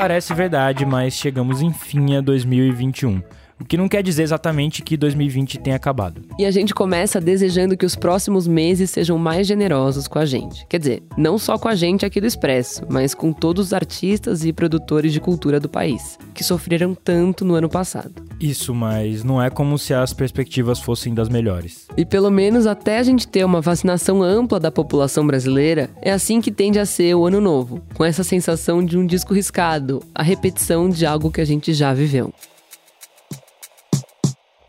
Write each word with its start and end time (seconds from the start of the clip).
parece 0.00 0.32
verdade, 0.32 0.86
mas 0.86 1.12
chegamos 1.12 1.60
enfim 1.60 2.16
a 2.16 2.22
2021. 2.22 3.22
O 3.60 3.64
que 3.64 3.76
não 3.76 3.88
quer 3.88 4.02
dizer 4.02 4.22
exatamente 4.22 4.80
que 4.82 4.96
2020 4.96 5.58
tenha 5.58 5.76
acabado. 5.76 6.22
E 6.38 6.46
a 6.46 6.50
gente 6.50 6.74
começa 6.74 7.20
desejando 7.20 7.76
que 7.76 7.84
os 7.84 7.94
próximos 7.94 8.48
meses 8.48 8.90
sejam 8.90 9.18
mais 9.18 9.46
generosos 9.46 10.08
com 10.08 10.18
a 10.18 10.24
gente. 10.24 10.64
Quer 10.66 10.78
dizer, 10.78 11.02
não 11.16 11.36
só 11.36 11.58
com 11.58 11.68
a 11.68 11.74
gente 11.74 12.06
aqui 12.06 12.20
do 12.20 12.26
Expresso, 12.26 12.82
mas 12.88 13.14
com 13.14 13.32
todos 13.32 13.66
os 13.66 13.72
artistas 13.74 14.44
e 14.44 14.52
produtores 14.52 15.12
de 15.12 15.20
cultura 15.20 15.60
do 15.60 15.68
país, 15.68 16.18
que 16.32 16.42
sofreram 16.42 16.94
tanto 16.94 17.44
no 17.44 17.54
ano 17.54 17.68
passado. 17.68 18.12
Isso, 18.40 18.74
mas 18.74 19.22
não 19.22 19.42
é 19.42 19.50
como 19.50 19.78
se 19.78 19.92
as 19.92 20.14
perspectivas 20.14 20.78
fossem 20.78 21.12
das 21.12 21.28
melhores. 21.28 21.86
E 21.96 22.06
pelo 22.06 22.30
menos 22.30 22.66
até 22.66 22.98
a 22.98 23.02
gente 23.02 23.28
ter 23.28 23.44
uma 23.44 23.60
vacinação 23.60 24.22
ampla 24.22 24.58
da 24.58 24.70
população 24.70 25.26
brasileira, 25.26 25.90
é 26.00 26.10
assim 26.10 26.40
que 26.40 26.50
tende 26.50 26.78
a 26.78 26.86
ser 26.86 27.14
o 27.14 27.26
ano 27.26 27.40
novo, 27.40 27.82
com 27.92 28.02
essa 28.02 28.24
sensação 28.24 28.82
de 28.82 28.96
um 28.96 29.04
disco 29.04 29.34
riscado, 29.34 30.02
a 30.14 30.22
repetição 30.22 30.88
de 30.88 31.04
algo 31.04 31.30
que 31.30 31.42
a 31.42 31.44
gente 31.44 31.74
já 31.74 31.92
viveu. 31.92 32.32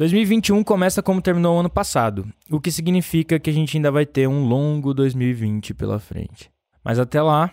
2021 0.02 0.64
começa 0.64 1.04
como 1.04 1.22
terminou 1.22 1.56
o 1.56 1.60
ano 1.60 1.70
passado, 1.70 2.28
o 2.50 2.60
que 2.60 2.72
significa 2.72 3.40
que 3.40 3.52
a 3.52 3.54
gente 3.54 3.78
ainda 3.78 3.92
vai 3.92 4.04
ter 4.04 4.28
um 4.28 4.48
longo 4.48 4.96
2020 4.96 5.76
pela 5.76 6.00
frente. 6.00 6.50
Mas 6.84 6.98
até 6.98 7.22
lá, 7.22 7.52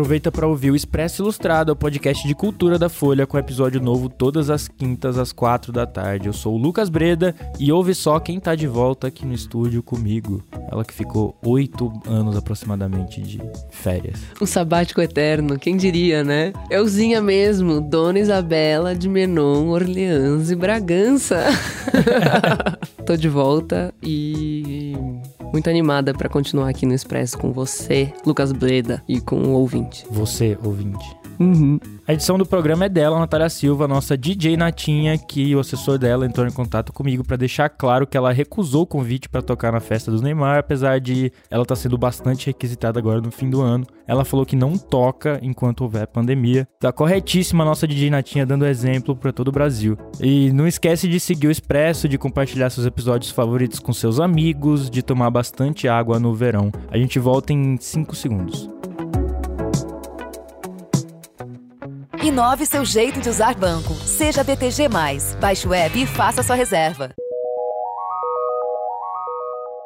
Aproveita 0.00 0.32
para 0.32 0.46
ouvir 0.46 0.70
o 0.70 0.74
Expresso 0.74 1.20
Ilustrado, 1.20 1.72
o 1.72 1.76
podcast 1.76 2.26
de 2.26 2.34
cultura 2.34 2.78
da 2.78 2.88
Folha, 2.88 3.26
com 3.26 3.36
episódio 3.36 3.82
novo 3.82 4.08
todas 4.08 4.48
as 4.48 4.66
quintas 4.66 5.18
às 5.18 5.30
quatro 5.30 5.70
da 5.70 5.86
tarde. 5.86 6.26
Eu 6.26 6.32
sou 6.32 6.54
o 6.54 6.56
Lucas 6.56 6.88
Breda 6.88 7.34
e 7.58 7.70
ouve 7.70 7.94
só 7.94 8.18
quem 8.18 8.40
tá 8.40 8.54
de 8.54 8.66
volta 8.66 9.08
aqui 9.08 9.26
no 9.26 9.34
estúdio 9.34 9.82
comigo. 9.82 10.42
Ela 10.72 10.86
que 10.86 10.94
ficou 10.94 11.36
oito 11.44 11.92
anos 12.06 12.34
aproximadamente 12.34 13.20
de 13.20 13.42
férias. 13.68 14.18
Um 14.40 14.46
sabático 14.46 15.02
eterno, 15.02 15.58
quem 15.58 15.76
diria, 15.76 16.24
né? 16.24 16.54
Euzinha 16.70 17.20
mesmo, 17.20 17.78
Dona 17.78 18.20
Isabela 18.20 18.94
de 18.94 19.06
Menon, 19.06 19.68
Orleans 19.68 20.50
e 20.50 20.56
Bragança. 20.56 21.44
Tô 23.04 23.16
de 23.18 23.28
volta 23.28 23.92
e 24.02 24.94
muito 25.52 25.68
animada 25.68 26.12
para 26.12 26.28
continuar 26.28 26.68
aqui 26.68 26.86
no 26.86 26.94
Expresso 26.94 27.38
com 27.38 27.52
você, 27.52 28.12
Lucas 28.24 28.52
Breda, 28.52 29.02
e 29.08 29.20
com 29.20 29.42
o 29.42 29.50
ouvinte. 29.52 30.06
Você, 30.10 30.56
ouvinte. 30.62 31.16
Uhum. 31.38 31.80
A 32.10 32.12
edição 32.12 32.36
do 32.36 32.44
programa 32.44 32.86
é 32.86 32.88
dela, 32.88 33.20
Natália 33.20 33.48
Silva, 33.48 33.86
nossa 33.86 34.18
DJ 34.18 34.56
Natinha, 34.56 35.16
que 35.16 35.54
o 35.54 35.60
assessor 35.60 35.96
dela 35.96 36.26
entrou 36.26 36.44
em 36.44 36.50
contato 36.50 36.92
comigo 36.92 37.22
para 37.22 37.36
deixar 37.36 37.68
claro 37.68 38.04
que 38.04 38.16
ela 38.16 38.32
recusou 38.32 38.82
o 38.82 38.86
convite 38.86 39.28
para 39.28 39.40
tocar 39.40 39.70
na 39.70 39.78
festa 39.78 40.10
dos 40.10 40.20
Neymar, 40.20 40.58
apesar 40.58 40.98
de 40.98 41.32
ela 41.48 41.62
estar 41.62 41.76
tá 41.76 41.80
sendo 41.80 41.96
bastante 41.96 42.48
requisitada 42.48 42.98
agora 42.98 43.20
no 43.20 43.30
fim 43.30 43.48
do 43.48 43.60
ano. 43.60 43.86
Ela 44.08 44.24
falou 44.24 44.44
que 44.44 44.56
não 44.56 44.76
toca 44.76 45.38
enquanto 45.40 45.82
houver 45.82 46.04
pandemia. 46.08 46.66
Tá 46.80 46.90
corretíssima 46.90 47.62
a 47.62 47.66
nossa 47.66 47.86
DJ 47.86 48.10
Natinha 48.10 48.44
dando 48.44 48.66
exemplo 48.66 49.14
para 49.14 49.32
todo 49.32 49.46
o 49.46 49.52
Brasil. 49.52 49.96
E 50.20 50.50
não 50.50 50.66
esquece 50.66 51.06
de 51.06 51.20
seguir 51.20 51.46
o 51.46 51.52
Expresso, 51.52 52.08
de 52.08 52.18
compartilhar 52.18 52.70
seus 52.70 52.88
episódios 52.88 53.30
favoritos 53.30 53.78
com 53.78 53.92
seus 53.92 54.18
amigos, 54.18 54.90
de 54.90 55.00
tomar 55.00 55.30
bastante 55.30 55.86
água 55.86 56.18
no 56.18 56.34
verão. 56.34 56.72
A 56.90 56.98
gente 56.98 57.20
volta 57.20 57.52
em 57.52 57.76
5 57.76 58.16
segundos. 58.16 58.68
Inove 62.30 62.64
seu 62.64 62.84
jeito 62.84 63.20
de 63.20 63.28
usar 63.28 63.56
banco. 63.56 63.92
Seja 64.06 64.44
BTG. 64.44 64.88
Baixe 65.40 65.66
o 65.66 65.74
app 65.74 66.00
e 66.00 66.06
faça 66.06 66.44
sua 66.44 66.54
reserva. 66.54 67.10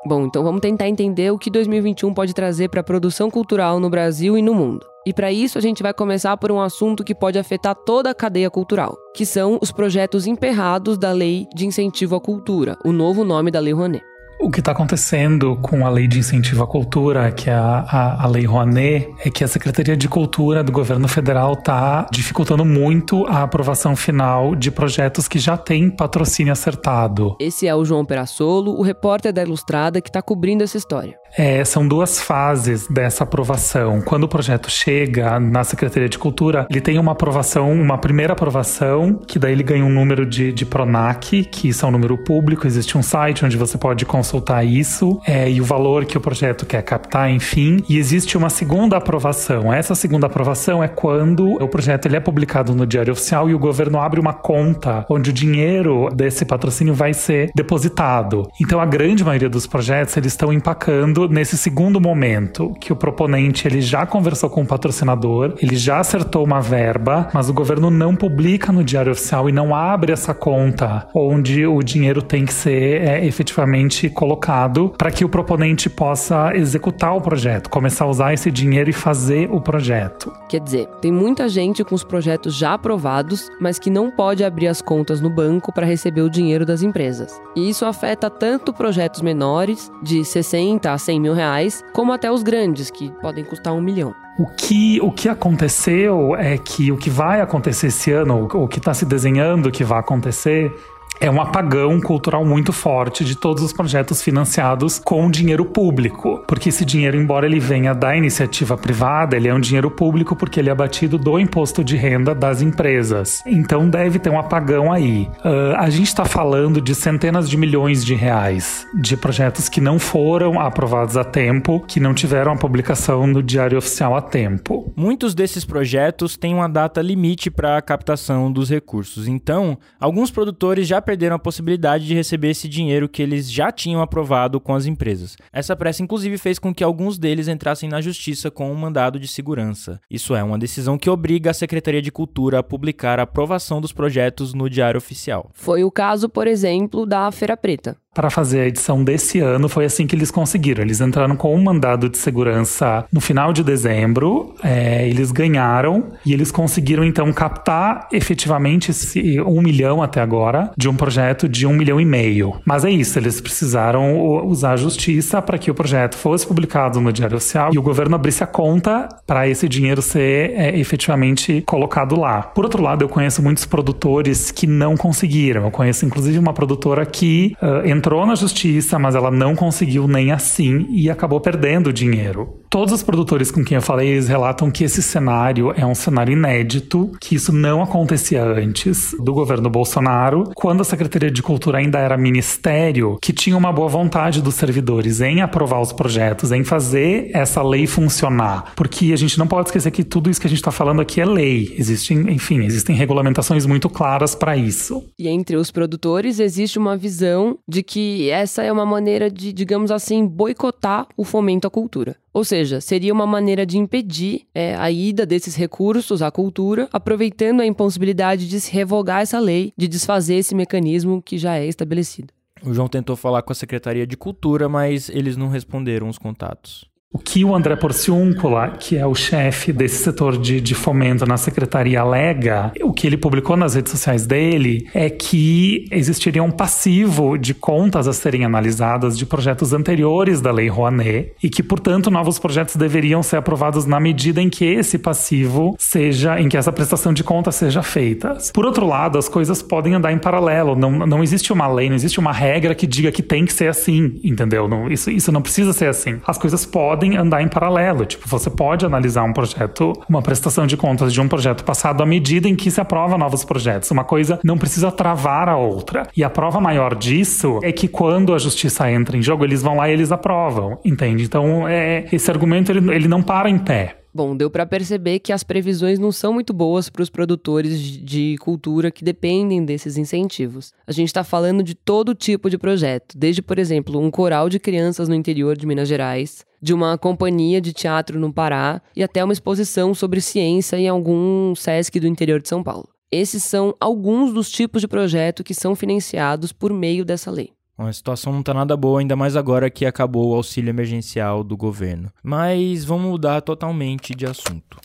Bom, 0.07 0.27
então 0.27 0.45
vamos 0.45 0.61
tentar 0.61 0.87
entender 0.87 1.31
o 1.31 1.39
que 1.39 1.49
2021 1.49 2.13
pode 2.13 2.35
trazer 2.35 2.69
para 2.69 2.83
a 2.83 2.85
produção 2.85 3.31
cultural 3.31 3.81
no 3.81 3.89
Brasil 3.89 4.37
e 4.37 4.43
no 4.43 4.53
mundo. 4.53 4.87
E 5.07 5.13
para 5.15 5.33
isso 5.33 5.57
a 5.57 5.61
gente 5.63 5.83
vai 5.83 5.95
começar 5.95 6.37
por 6.37 6.53
um 6.53 6.61
assunto 6.61 7.03
que 7.03 7.15
pode 7.15 7.39
afetar 7.39 7.75
toda 7.75 8.11
a 8.11 8.15
cadeia 8.15 8.51
cultural, 8.51 8.95
que 9.15 9.25
são 9.25 9.59
os 9.63 9.73
projetos 9.73 10.27
emperrados 10.27 10.99
da 10.99 11.13
Lei 11.13 11.47
de 11.55 11.65
Incentivo 11.65 12.15
à 12.15 12.21
Cultura, 12.21 12.77
o 12.85 12.93
novo 12.93 13.25
nome 13.25 13.51
da 13.51 13.59
Lei 13.59 13.73
Rouanet. 13.73 14.05
O 14.41 14.51
que 14.51 14.61
está 14.61 14.73
acontecendo 14.73 15.57
com 15.57 15.87
a 15.87 15.91
lei 15.91 16.07
de 16.07 16.19
incentivo 16.19 16.63
à 16.63 16.67
cultura, 16.67 17.31
que 17.33 17.49
é 17.49 17.55
a, 17.55 17.79
a, 17.81 18.25
a, 18.25 18.27
lei 18.27 18.45
Rouanet, 18.45 19.09
é 19.25 19.31
que 19.31 19.43
a 19.43 19.49
Secretaria 19.49 19.97
de 19.97 20.09
Cultura 20.09 20.63
do 20.63 20.71
governo 20.71 21.09
federal 21.09 21.55
está 21.55 22.07
dificultando 22.11 22.65
muito 22.65 23.27
a 23.27 23.43
aprovação 23.43 23.97
final 23.97 24.55
de 24.55 24.71
projetos 24.71 25.29
que 25.29 25.39
já 25.39 25.57
têm 25.57 25.89
patrocínio 25.89 26.53
acertado. 26.53 27.37
Esse 27.41 27.67
é 27.67 27.75
o 27.75 27.85
João 27.85 28.05
Perassolo, 28.05 28.79
o 28.79 28.83
repórter 28.83 29.33
da 29.33 29.43
Ilustrada 29.43 30.01
que 30.01 30.09
está 30.09 30.21
cobrindo 30.21 30.63
essa 30.63 30.77
história. 30.77 31.24
É, 31.37 31.65
são 31.65 31.87
duas 31.87 32.21
fases 32.21 32.87
dessa 32.87 33.25
aprovação. 33.25 34.01
Quando 34.01 34.25
o 34.25 34.29
projeto 34.29 34.71
chega 34.71 35.41
na 35.41 35.65
Secretaria 35.65 36.09
de 36.09 36.19
Cultura, 36.19 36.67
ele 36.71 36.81
tem 36.81 36.99
uma 36.99 37.13
aprovação, 37.13 37.73
uma 37.73 37.99
primeira 37.99 38.33
aprovação, 38.33 39.15
que 39.27 39.39
daí 39.39 39.53
ele 39.53 39.63
ganha 39.63 39.85
um 39.85 39.91
número 39.91 40.25
de, 40.25 40.53
de 40.53 40.65
PRONAC, 40.65 41.45
que 41.45 41.69
isso 41.69 41.85
é 41.85 41.89
um 41.89 41.93
número 41.93 42.17
público, 42.19 42.67
existe 42.67 42.97
um 42.97 43.03
site 43.03 43.45
onde 43.45 43.57
você 43.57 43.77
pode 43.77 44.07
consultar 44.07 44.65
isso, 44.65 45.21
é, 45.27 45.51
e 45.51 45.61
o 45.61 45.65
valor 45.65 46.05
que 46.05 46.17
o 46.17 46.21
projeto 46.21 46.65
quer 46.65 46.83
captar, 46.83 47.31
enfim. 47.31 47.79
E 47.89 47.99
existe 47.99 48.37
uma 48.37 48.49
segunda 48.49 48.97
aprovação. 48.97 49.73
Essa 49.73 49.95
segunda 49.95 50.27
aprovação 50.27 50.83
é 50.83 50.89
quando 50.89 51.55
o 51.63 51.69
projeto 51.69 52.07
ele 52.07 52.17
é 52.17 52.21
publicado 52.21 52.75
no 52.75 52.87
Diário 52.87 53.13
Oficial 53.13 53.51
e 53.51 53.55
o 53.55 53.59
governo 53.59 53.99
abre 53.99 54.21
uma 54.21 54.33
conta 54.33 55.05
onde 55.09 55.31
o 55.31 55.33
dinheiro 55.33 56.09
desse 56.15 56.45
patrocínio 56.45 56.95
vai 56.95 57.13
ser 57.13 57.51
depositado. 57.55 58.49
Então 58.61 58.81
a 58.81 58.87
grande 58.87 59.25
maioria 59.25 59.49
dos 59.49 59.67
projetos 59.67 60.17
eles 60.17 60.33
estão 60.33 60.53
empacando 60.53 61.24
nesse 61.29 61.57
segundo 61.57 62.01
momento 62.01 62.75
que 62.81 62.93
o 62.93 62.97
proponente 62.97 63.67
ele 63.67 63.81
já 63.81 64.07
conversou 64.07 64.51
com 64.51 64.63
o 64.63 64.67
patrocinador, 64.67 65.55
ele 65.61 65.77
já 65.77 65.99
acertou 65.99 66.45
uma 66.45 66.61
verba, 66.61 67.29
mas 67.33 67.49
o 67.49 67.55
governo 67.55 67.91
não 67.91 68.15
publica 68.15 68.73
no 68.73 68.85
Diário 68.85 69.13
Oficial 69.13 69.49
e 69.49 69.53
não 69.53 69.75
abre 69.75 70.13
essa 70.13 70.35
conta 70.35 71.07
onde 71.15 71.67
o 71.67 71.83
dinheiro 71.83 72.23
tem 72.23 72.45
que 72.45 72.53
ser 72.53 73.03
é, 73.03 73.27
efetivamente 73.27 74.09
colocado 74.09 74.93
para 74.97 75.11
que 75.11 75.25
o 75.25 75.29
proponente 75.29 75.89
possa 75.89 76.53
executar 76.55 77.17
o 77.17 77.21
projeto, 77.21 77.71
começar 77.71 78.05
a 78.05 78.09
usar 78.09 78.33
esse 78.33 78.51
dinheiro 78.51 78.91
e 78.91 78.93
fazer 78.93 79.51
o 79.51 79.61
projeto. 79.61 80.33
Quer 80.49 80.61
dizer, 80.61 80.87
tem 81.01 81.13
muita 81.13 81.49
gente 81.49 81.85
com 81.85 81.95
os 81.95 82.05
projetos 82.05 82.55
já 82.55 82.75
aprovados, 82.75 83.51
mas 83.61 83.79
que 83.79 83.91
não 83.91 84.11
pode 84.11 84.45
abrir 84.45 84.69
as 84.69 84.81
contas 84.81 85.21
no 85.21 85.31
banco 85.31 85.73
para 85.73 85.87
receber 85.87 86.23
o 86.23 86.31
dinheiro 86.31 86.67
das 86.67 86.83
empresas. 86.83 87.41
E 87.57 87.69
isso 87.69 87.85
afeta 87.85 88.29
tanto 88.31 88.73
projetos 88.73 89.23
menores, 89.23 89.91
de 90.03 90.25
60 90.25 90.93
a 90.93 90.99
100 90.99 91.14
100 91.15 91.21
mil 91.21 91.35
reais, 91.35 91.85
como 91.93 92.13
até 92.13 92.31
os 92.31 92.43
grandes, 92.43 92.91
que 92.91 93.11
podem 93.21 93.45
custar 93.45 93.73
um 93.73 93.81
milhão. 93.81 94.15
O 94.37 94.47
que, 94.47 95.01
o 95.01 95.13
que 95.13 95.29
aconteceu 95.29 96.35
é 96.35 96.59
que 96.59 96.91
o 96.91 96.97
que 96.97 97.09
vai 97.09 97.41
acontecer 97.41 97.87
esse 97.87 98.11
ano, 98.11 98.49
o 98.53 98.67
que 98.67 98.79
está 98.79 98.93
se 98.93 99.05
desenhando 99.05 99.71
que 99.71 99.85
vai 99.85 100.01
acontecer, 100.01 100.75
é 101.21 101.31
um 101.31 101.41
apagão 101.41 102.01
cultural 102.01 102.45
muito 102.45 102.73
forte 102.73 103.25
de 103.25 103.37
todos 103.37 103.63
os 103.63 103.73
projetos 103.73 104.23
financiados 104.23 104.99
com 104.99 105.31
dinheiro 105.31 105.65
público. 105.65 106.43
Porque 106.47 106.69
esse 106.69 106.85
dinheiro, 106.85 107.17
embora 107.17 107.47
ele 107.47 107.61
venha 107.61 107.95
da 107.95 108.17
iniciativa 108.17 108.77
privada, 108.77 109.37
ele 109.37 109.49
é 109.49 109.55
um 109.55 109.61
dinheiro 109.61 109.91
público 109.91 110.37
porque 110.37 110.61
ele 110.61 110.69
é 110.69 110.73
abatido 110.73 111.19
do 111.19 111.39
imposto 111.39 111.85
de 111.85 111.97
renda 111.97 112.35
das 112.35 112.61
empresas. 112.61 113.43
Então 113.47 113.89
deve 113.89 114.19
ter 114.19 114.31
um 114.31 114.39
apagão 114.39 114.93
aí. 114.93 115.29
Uh, 115.45 115.77
a 115.77 115.89
gente 115.89 116.09
está 116.09 116.25
falando 116.25 116.81
de 116.81 116.95
centenas 116.95 117.49
de 117.49 117.57
milhões 117.57 118.05
de 118.05 118.15
reais 118.15 118.87
de 118.95 119.17
projetos 119.17 119.69
que 119.69 119.81
não 119.81 119.99
foram 119.99 120.61
aprovados 120.61 121.17
a 121.17 121.25
tempo, 121.25 121.81
que 121.87 122.01
não 122.01 122.15
tiveram 122.15 122.53
a 122.53 122.57
publicação 122.57 123.27
no 123.27 123.43
Diário 123.43 123.79
Oficial 123.79 124.17
a 124.17 124.23
tempo. 124.23 124.93
Muitos 124.97 125.35
desses 125.35 125.65
projetos 125.65 126.37
têm 126.37 126.55
uma 126.55 126.69
data 126.69 127.01
limite 127.01 127.51
para 127.51 127.77
a 127.77 127.83
captação 127.83 128.51
dos 128.51 128.71
recursos. 128.71 129.29
Então, 129.29 129.79
alguns 130.01 130.31
produtores 130.31 130.87
já 130.87 131.01
perderam 131.05 131.37
a 131.37 131.39
possibilidade 131.39 132.07
de 132.07 132.15
receber 132.15 132.51
esse 132.51 132.69
dinheiro 132.69 133.09
que 133.09 133.23
eles 133.23 133.51
já 133.51 133.71
tinham 133.71 134.01
aprovado 134.01 134.59
com 134.61 134.75
as 134.75 134.87
empresas. 134.87 135.37
Essa 135.53 135.77
pressa, 135.77 136.03
inclusive, 136.03 136.39
fez 136.39 136.59
com 136.59 136.75
que 136.75 136.83
alguns 136.83 137.19
deles 137.19 137.47
entrassem 137.47 137.89
na 137.89 138.01
justiça 138.01 138.51
com 138.51 138.73
um 138.73 138.75
mandado 138.75 139.21
de 139.21 139.29
segurança. 139.29 140.01
Isso 140.11 140.35
é 140.35 140.43
uma 140.43 140.59
decisão 140.59 140.99
que 140.99 141.11
obriga 141.11 141.51
a 141.51 141.55
Secretaria 141.55 142.03
de 142.03 142.11
Cultura 142.11 142.59
a 142.59 142.63
publicar 142.63 143.21
a 143.21 143.25
aprovação 143.25 143.81
dos 143.81 143.93
projetos 143.93 144.55
no 144.55 144.69
Diário 144.69 144.99
Oficial. 144.99 145.51
Foi 145.53 145.85
o 145.85 145.91
caso, 145.91 146.29
por 146.29 146.47
exemplo, 146.47 147.05
da 147.05 147.31
Feira 147.31 147.57
Preta 147.57 147.97
para 148.15 148.31
fazer 148.31 148.61
a 148.61 148.67
edição 148.67 149.03
desse 149.03 149.41
ano, 149.41 149.69
foi 149.69 149.85
assim 149.85 150.07
que 150.07 150.15
eles 150.15 150.31
conseguiram. 150.31 150.83
Eles 150.83 151.01
entraram 151.01 151.37
com 151.37 151.55
um 151.55 151.63
mandado 151.63 152.09
de 152.09 152.17
segurança 152.17 153.05
no 153.13 153.21
final 153.21 153.53
de 153.53 153.63
dezembro, 153.63 154.55
é, 154.63 155.07
eles 155.09 155.33
ganharam 155.33 156.13
e 156.25 156.33
eles 156.33 156.51
conseguiram 156.51 157.05
então 157.05 157.33
captar 157.33 158.09
efetivamente 158.13 158.91
esse 158.91 159.41
um 159.41 159.61
milhão 159.61 160.03
até 160.03 160.21
agora 160.21 160.71
de 160.77 160.89
um 160.89 160.95
projeto 160.95 161.49
de 161.49 161.67
um 161.67 161.73
milhão 161.73 162.01
e 162.01 162.05
meio. 162.05 162.55
Mas 162.65 162.85
é 162.85 162.91
isso, 162.91 163.19
eles 163.19 163.41
precisaram 163.41 164.45
usar 164.47 164.73
a 164.73 164.77
justiça 164.77 165.43
para 165.43 165.59
que 165.59 165.71
o 165.71 165.75
projeto 165.75 166.17
fosse 166.17 166.47
publicado 166.47 167.01
no 167.01 167.13
Diário 167.13 167.37
Oficial 167.37 167.71
e 167.75 167.79
o 167.79 167.83
governo 167.83 168.15
abrisse 168.15 168.45
a 168.45 168.47
conta 168.47 169.09
para 169.27 169.49
esse 169.49 169.69
dinheiro 169.69 170.01
ser 170.01 170.53
é, 170.55 170.79
efetivamente 170.79 171.63
colocado 171.67 172.19
lá. 172.19 172.43
Por 172.43 172.65
outro 172.65 172.83
lado, 172.83 173.03
eu 173.03 173.09
conheço 173.09 173.43
muitos 173.43 173.67
produtores 173.67 174.51
que 174.51 174.67
não 174.67 174.97
conseguiram. 174.97 175.65
Eu 175.65 175.71
conheço 175.71 176.07
inclusive 176.07 176.39
uma 176.39 176.53
produtora 176.53 177.05
que 177.05 177.57
uh, 177.61 177.87
entrou 178.05 178.27
na 178.27 178.35
justiça, 178.35 178.99
mas 178.99 179.15
ela 179.15 179.31
não 179.31 179.57
conseguiu 179.57 180.07
nem 180.07 180.31
assim 180.31 180.87
e 180.91 181.11
acabou 181.11 181.41
perdendo 181.41 181.87
o 181.87 181.93
dinheiro 181.93 182.63
Todos 182.75 182.93
os 182.93 183.05
produtores 183.05 183.53
com 183.53 183.65
quem 183.65 183.77
eu 183.77 183.81
falei, 183.81 184.09
eles 184.09 184.27
relatam 184.27 184.69
que 184.69 184.83
esse 184.83 185.01
cenário 185.01 185.73
é 185.77 185.87
um 185.87 185.95
cenário 185.95 186.33
inédito, 186.33 187.13
que 187.21 187.37
isso 187.37 187.53
não 187.53 187.81
acontecia 187.81 188.43
antes 188.43 189.15
do 189.23 189.33
governo 189.33 189.71
Bolsonaro, 189.71 190.51
quando 190.57 190.81
a 190.81 190.85
Secretaria 190.85 191.31
de 191.31 191.41
Cultura 191.41 191.79
ainda 191.79 192.01
era 192.01 192.19
ministério, 192.19 193.17
que 193.23 193.33
tinha 193.33 193.57
uma 193.57 193.73
boa 193.73 193.87
vontade 193.87 194.43
dos 194.43 194.57
servidores 194.57 195.21
em 195.21 195.41
aprovar 195.41 195.81
os 195.81 195.93
projetos, 195.93 196.51
em 196.51 196.65
fazer 196.65 197.31
essa 197.33 197.63
lei 197.63 197.87
funcionar. 197.87 198.73
Porque 198.75 199.13
a 199.13 199.17
gente 199.17 199.39
não 199.39 199.47
pode 199.47 199.69
esquecer 199.69 199.93
que 199.93 200.03
tudo 200.03 200.29
isso 200.29 200.41
que 200.41 200.49
a 200.49 200.51
gente 200.51 200.59
está 200.59 200.73
falando 200.73 201.01
aqui 201.01 201.21
é 201.21 201.25
lei. 201.25 201.77
Existem, 201.79 202.29
enfim, 202.33 202.65
existem 202.65 202.97
regulamentações 202.97 203.67
muito 203.67 203.89
claras 203.89 204.35
para 204.35 204.57
isso. 204.57 205.01
E 205.17 205.29
entre 205.29 205.55
os 205.55 205.71
produtores 205.71 206.41
existe 206.41 206.77
uma 206.77 206.97
visão 206.97 207.57
de 207.69 207.85
que 207.85 208.31
essa 208.31 208.65
é 208.65 208.73
uma 208.73 208.85
maneira 208.85 209.31
de, 209.31 209.53
digamos 209.53 209.93
assim, 209.93 210.27
boicotar 210.27 211.07
o 211.17 211.23
fomento 211.23 211.69
à 211.69 211.71
cultura. 211.71 212.17
Ou 212.35 212.43
seja, 212.43 212.81
seria 212.81 213.13
uma 213.13 213.29
maneira 213.29 213.65
de 213.65 213.79
impedir 213.79 214.43
é, 214.53 214.75
a 214.75 214.91
ida 214.91 215.25
desses 215.25 215.55
recursos 215.55 216.21
à 216.21 216.33
cultura, 216.33 216.89
aproveitando 216.93 217.61
a 217.61 217.67
impossibilidade 217.67 218.49
de 218.49 218.61
se 218.61 218.73
revogar 218.73 219.21
essa 219.21 219.39
lei, 219.39 219.73
de 219.77 219.87
desfazer 219.87 220.35
esse 220.35 220.53
mecanismo 220.53 221.23
que 221.23 221.39
já 221.39 221.57
é 221.57 221.67
estabelecido. 221.67 222.35
O 222.61 222.75
João 222.75 222.89
tentou 222.89 223.15
falar 223.15 223.43
com 223.43 223.53
a 223.53 223.55
Secretaria 223.55 224.05
de 224.05 224.17
Cultura, 224.17 224.69
mas 224.69 225.09
eles 225.11 225.37
não 225.37 225.49
responderam 225.49 226.09
os 226.09 226.19
contatos. 226.19 226.85
O 227.15 227.19
que 227.19 227.45
o 227.45 227.55
André 227.55 227.77
Porciúncula, 227.77 228.71
que 228.71 228.97
é 228.97 229.07
o 229.07 229.15
chefe 229.15 229.73
desse 229.73 230.03
setor 230.03 230.37
de, 230.37 230.61
de 230.61 230.75
fomento 230.75 231.25
na 231.25 231.37
secretaria, 231.37 232.01
alega, 232.01 232.73
o 232.83 232.93
que 232.93 233.07
ele 233.07 233.17
publicou 233.17 233.57
nas 233.57 233.77
redes 233.77 233.93
sociais 233.93 234.27
dele, 234.27 234.89
é 234.93 235.09
que 235.09 235.87
existiria 235.93 236.43
um 236.43 236.51
passivo 236.51 237.39
de 237.39 237.55
contas 237.55 238.09
a 238.09 238.13
serem 238.13 238.45
analisadas 238.45 239.17
de 239.17 239.25
projetos 239.25 239.73
anteriores 239.73 240.41
da 240.41 240.51
Lei 240.51 240.69
Rouanet 240.69 241.35
e 241.41 241.49
que, 241.49 241.63
portanto, 241.63 242.11
novos 242.11 242.41
projetos 242.41 242.75
deveriam 242.75 243.23
ser 243.23 243.37
aprovados 243.37 243.87
na 243.87 244.01
medida 244.01 244.43
em 244.43 244.51
que 244.51 244.65
esse 244.65 244.99
passivo 244.99 245.77
seja, 245.79 246.41
em 246.41 246.49
que 246.49 246.57
essa 246.57 246.73
prestação 246.73 247.13
de 247.13 247.23
contas 247.23 247.55
seja 247.55 247.81
feita. 247.81 248.37
Por 248.53 248.67
outro 248.67 248.85
lado, 248.85 249.19
as 249.19 249.29
coisas 249.29 249.63
podem 249.63 249.95
andar 249.95 250.13
em 250.13 250.19
paralelo. 250.19 250.75
Não, 250.75 250.91
não 250.91 251.23
existe 251.23 251.53
uma 251.53 251.69
lei, 251.69 251.89
não 251.89 251.95
existe 251.95 252.19
uma 252.19 252.33
regra 252.33 252.75
que 252.75 252.89
diga 252.89 253.13
que 253.13 253.23
tem 253.23 253.45
que 253.45 253.53
ser 253.53 253.69
assim, 253.69 254.19
entendeu? 254.25 254.67
Não, 254.67 254.91
isso, 254.91 255.13
isso 255.13 255.31
não 255.31 255.41
precisa 255.41 255.73
ser 255.73 255.87
assim. 255.87 256.19
As 256.27 256.37
coisas 256.37 256.67
podem 256.67 257.04
podem 257.05 257.17
andar 257.17 257.43
em 257.43 257.49
paralelo. 257.49 258.07
Tipo, 258.07 258.29
você 258.29 258.51
pode 258.51 258.87
analisar 258.87 259.23
um 259.25 259.33
projeto, 259.33 259.93
uma 260.09 260.23
prestação 260.23 260.67
de 260.67 260.77
contas 260.77 261.13
de 261.13 261.21
um 261.21 261.29
projeto 261.29 261.65
passado 261.65 262.03
à 262.03 262.07
medida 262.07 262.49
em 262.49 262.57
que 262.57 262.71
se 262.71 262.81
aprova 262.81 263.19
novos 263.19 263.45
projetos. 263.45 263.91
Uma 263.91 264.05
coisa 264.05 264.41
não 264.43 264.57
precisa 264.57 264.91
travar 264.91 265.49
a 265.49 265.57
outra. 265.57 266.05
E 266.17 266.25
a 266.25 266.31
prova 266.31 266.61
maior 266.61 266.95
disso 266.95 267.61
é 267.63 267.71
que 267.73 267.87
quando 267.87 268.35
a 268.35 268.39
justiça 268.39 268.91
entra 268.91 269.17
em 269.17 269.23
jogo, 269.23 269.45
eles 269.45 269.63
vão 269.63 269.77
lá 269.77 269.89
e 269.89 269.93
eles 269.93 270.11
aprovam, 270.11 270.79
entende? 270.85 271.25
Então, 271.25 271.69
é, 271.69 272.07
esse 272.11 272.31
argumento 272.31 272.73
ele, 272.73 272.95
ele 272.95 273.09
não 273.09 273.23
para 273.23 273.51
em 273.51 273.59
pé. 273.59 274.04
Bom, 274.17 274.37
deu 274.37 274.49
para 274.49 274.65
perceber 274.65 275.19
que 275.19 275.33
as 275.33 275.43
previsões 275.43 275.99
não 275.99 276.13
são 276.13 276.33
muito 276.33 276.53
boas 276.53 276.89
para 276.89 277.03
os 277.03 277.11
produtores 277.11 277.81
de 277.81 278.37
cultura 278.39 278.89
que 278.93 279.03
dependem 279.03 279.65
desses 279.65 279.97
incentivos. 279.97 280.73
A 280.87 280.93
gente 280.93 281.09
está 281.09 281.25
falando 281.25 281.65
de 281.65 281.75
todo 281.75 282.15
tipo 282.15 282.49
de 282.49 282.57
projeto, 282.57 283.19
desde, 283.19 283.43
por 283.43 283.59
exemplo, 283.59 283.99
um 283.99 284.13
coral 284.13 284.49
de 284.49 284.61
crianças 284.61 285.09
no 285.09 285.17
interior 285.17 285.57
de 285.57 285.67
Minas 285.67 285.89
Gerais, 285.89 286.47
de 286.63 286.73
uma 286.73 286.97
companhia 286.97 287.61
de 287.61 287.73
teatro 287.73 288.21
no 288.21 288.33
Pará 288.33 288.81
e 288.95 289.03
até 289.03 289.25
uma 289.25 289.33
exposição 289.33 289.93
sobre 289.93 290.21
ciência 290.21 290.77
em 290.77 290.87
algum 290.87 291.53
SESC 291.57 291.99
do 291.99 292.07
interior 292.07 292.41
de 292.41 292.49
São 292.49 292.63
Paulo. 292.63 292.89
Esses 293.11 293.43
são 293.43 293.75
alguns 293.81 294.33
dos 294.33 294.49
tipos 294.49 294.81
de 294.81 294.87
projeto 294.87 295.43
que 295.43 295.55
são 295.55 295.75
financiados 295.75 296.53
por 296.53 296.73
meio 296.73 297.05
dessa 297.05 297.33
lei. 297.33 297.51
A 297.77 297.93
situação 297.93 298.33
não 298.33 298.43
tá 298.43 298.55
nada 298.55 298.77
boa, 298.77 299.01
ainda 299.01 299.17
mais 299.17 299.35
agora 299.35 299.69
que 299.69 299.85
acabou 299.85 300.31
o 300.31 300.35
auxílio 300.35 300.71
emergencial 300.71 301.43
do 301.43 301.57
governo. 301.57 302.13
Mas 302.23 302.85
vamos 302.85 303.11
mudar 303.11 303.41
totalmente 303.41 304.15
de 304.15 304.25
assunto. 304.25 304.79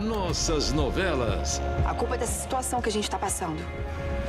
Nossas 0.00 0.72
novelas. 0.72 1.60
A 1.84 1.92
culpa 1.92 2.14
é 2.14 2.18
dessa 2.18 2.40
situação 2.40 2.80
que 2.80 2.88
a 2.88 2.92
gente 2.92 3.10
tá 3.10 3.18
passando. 3.18 3.62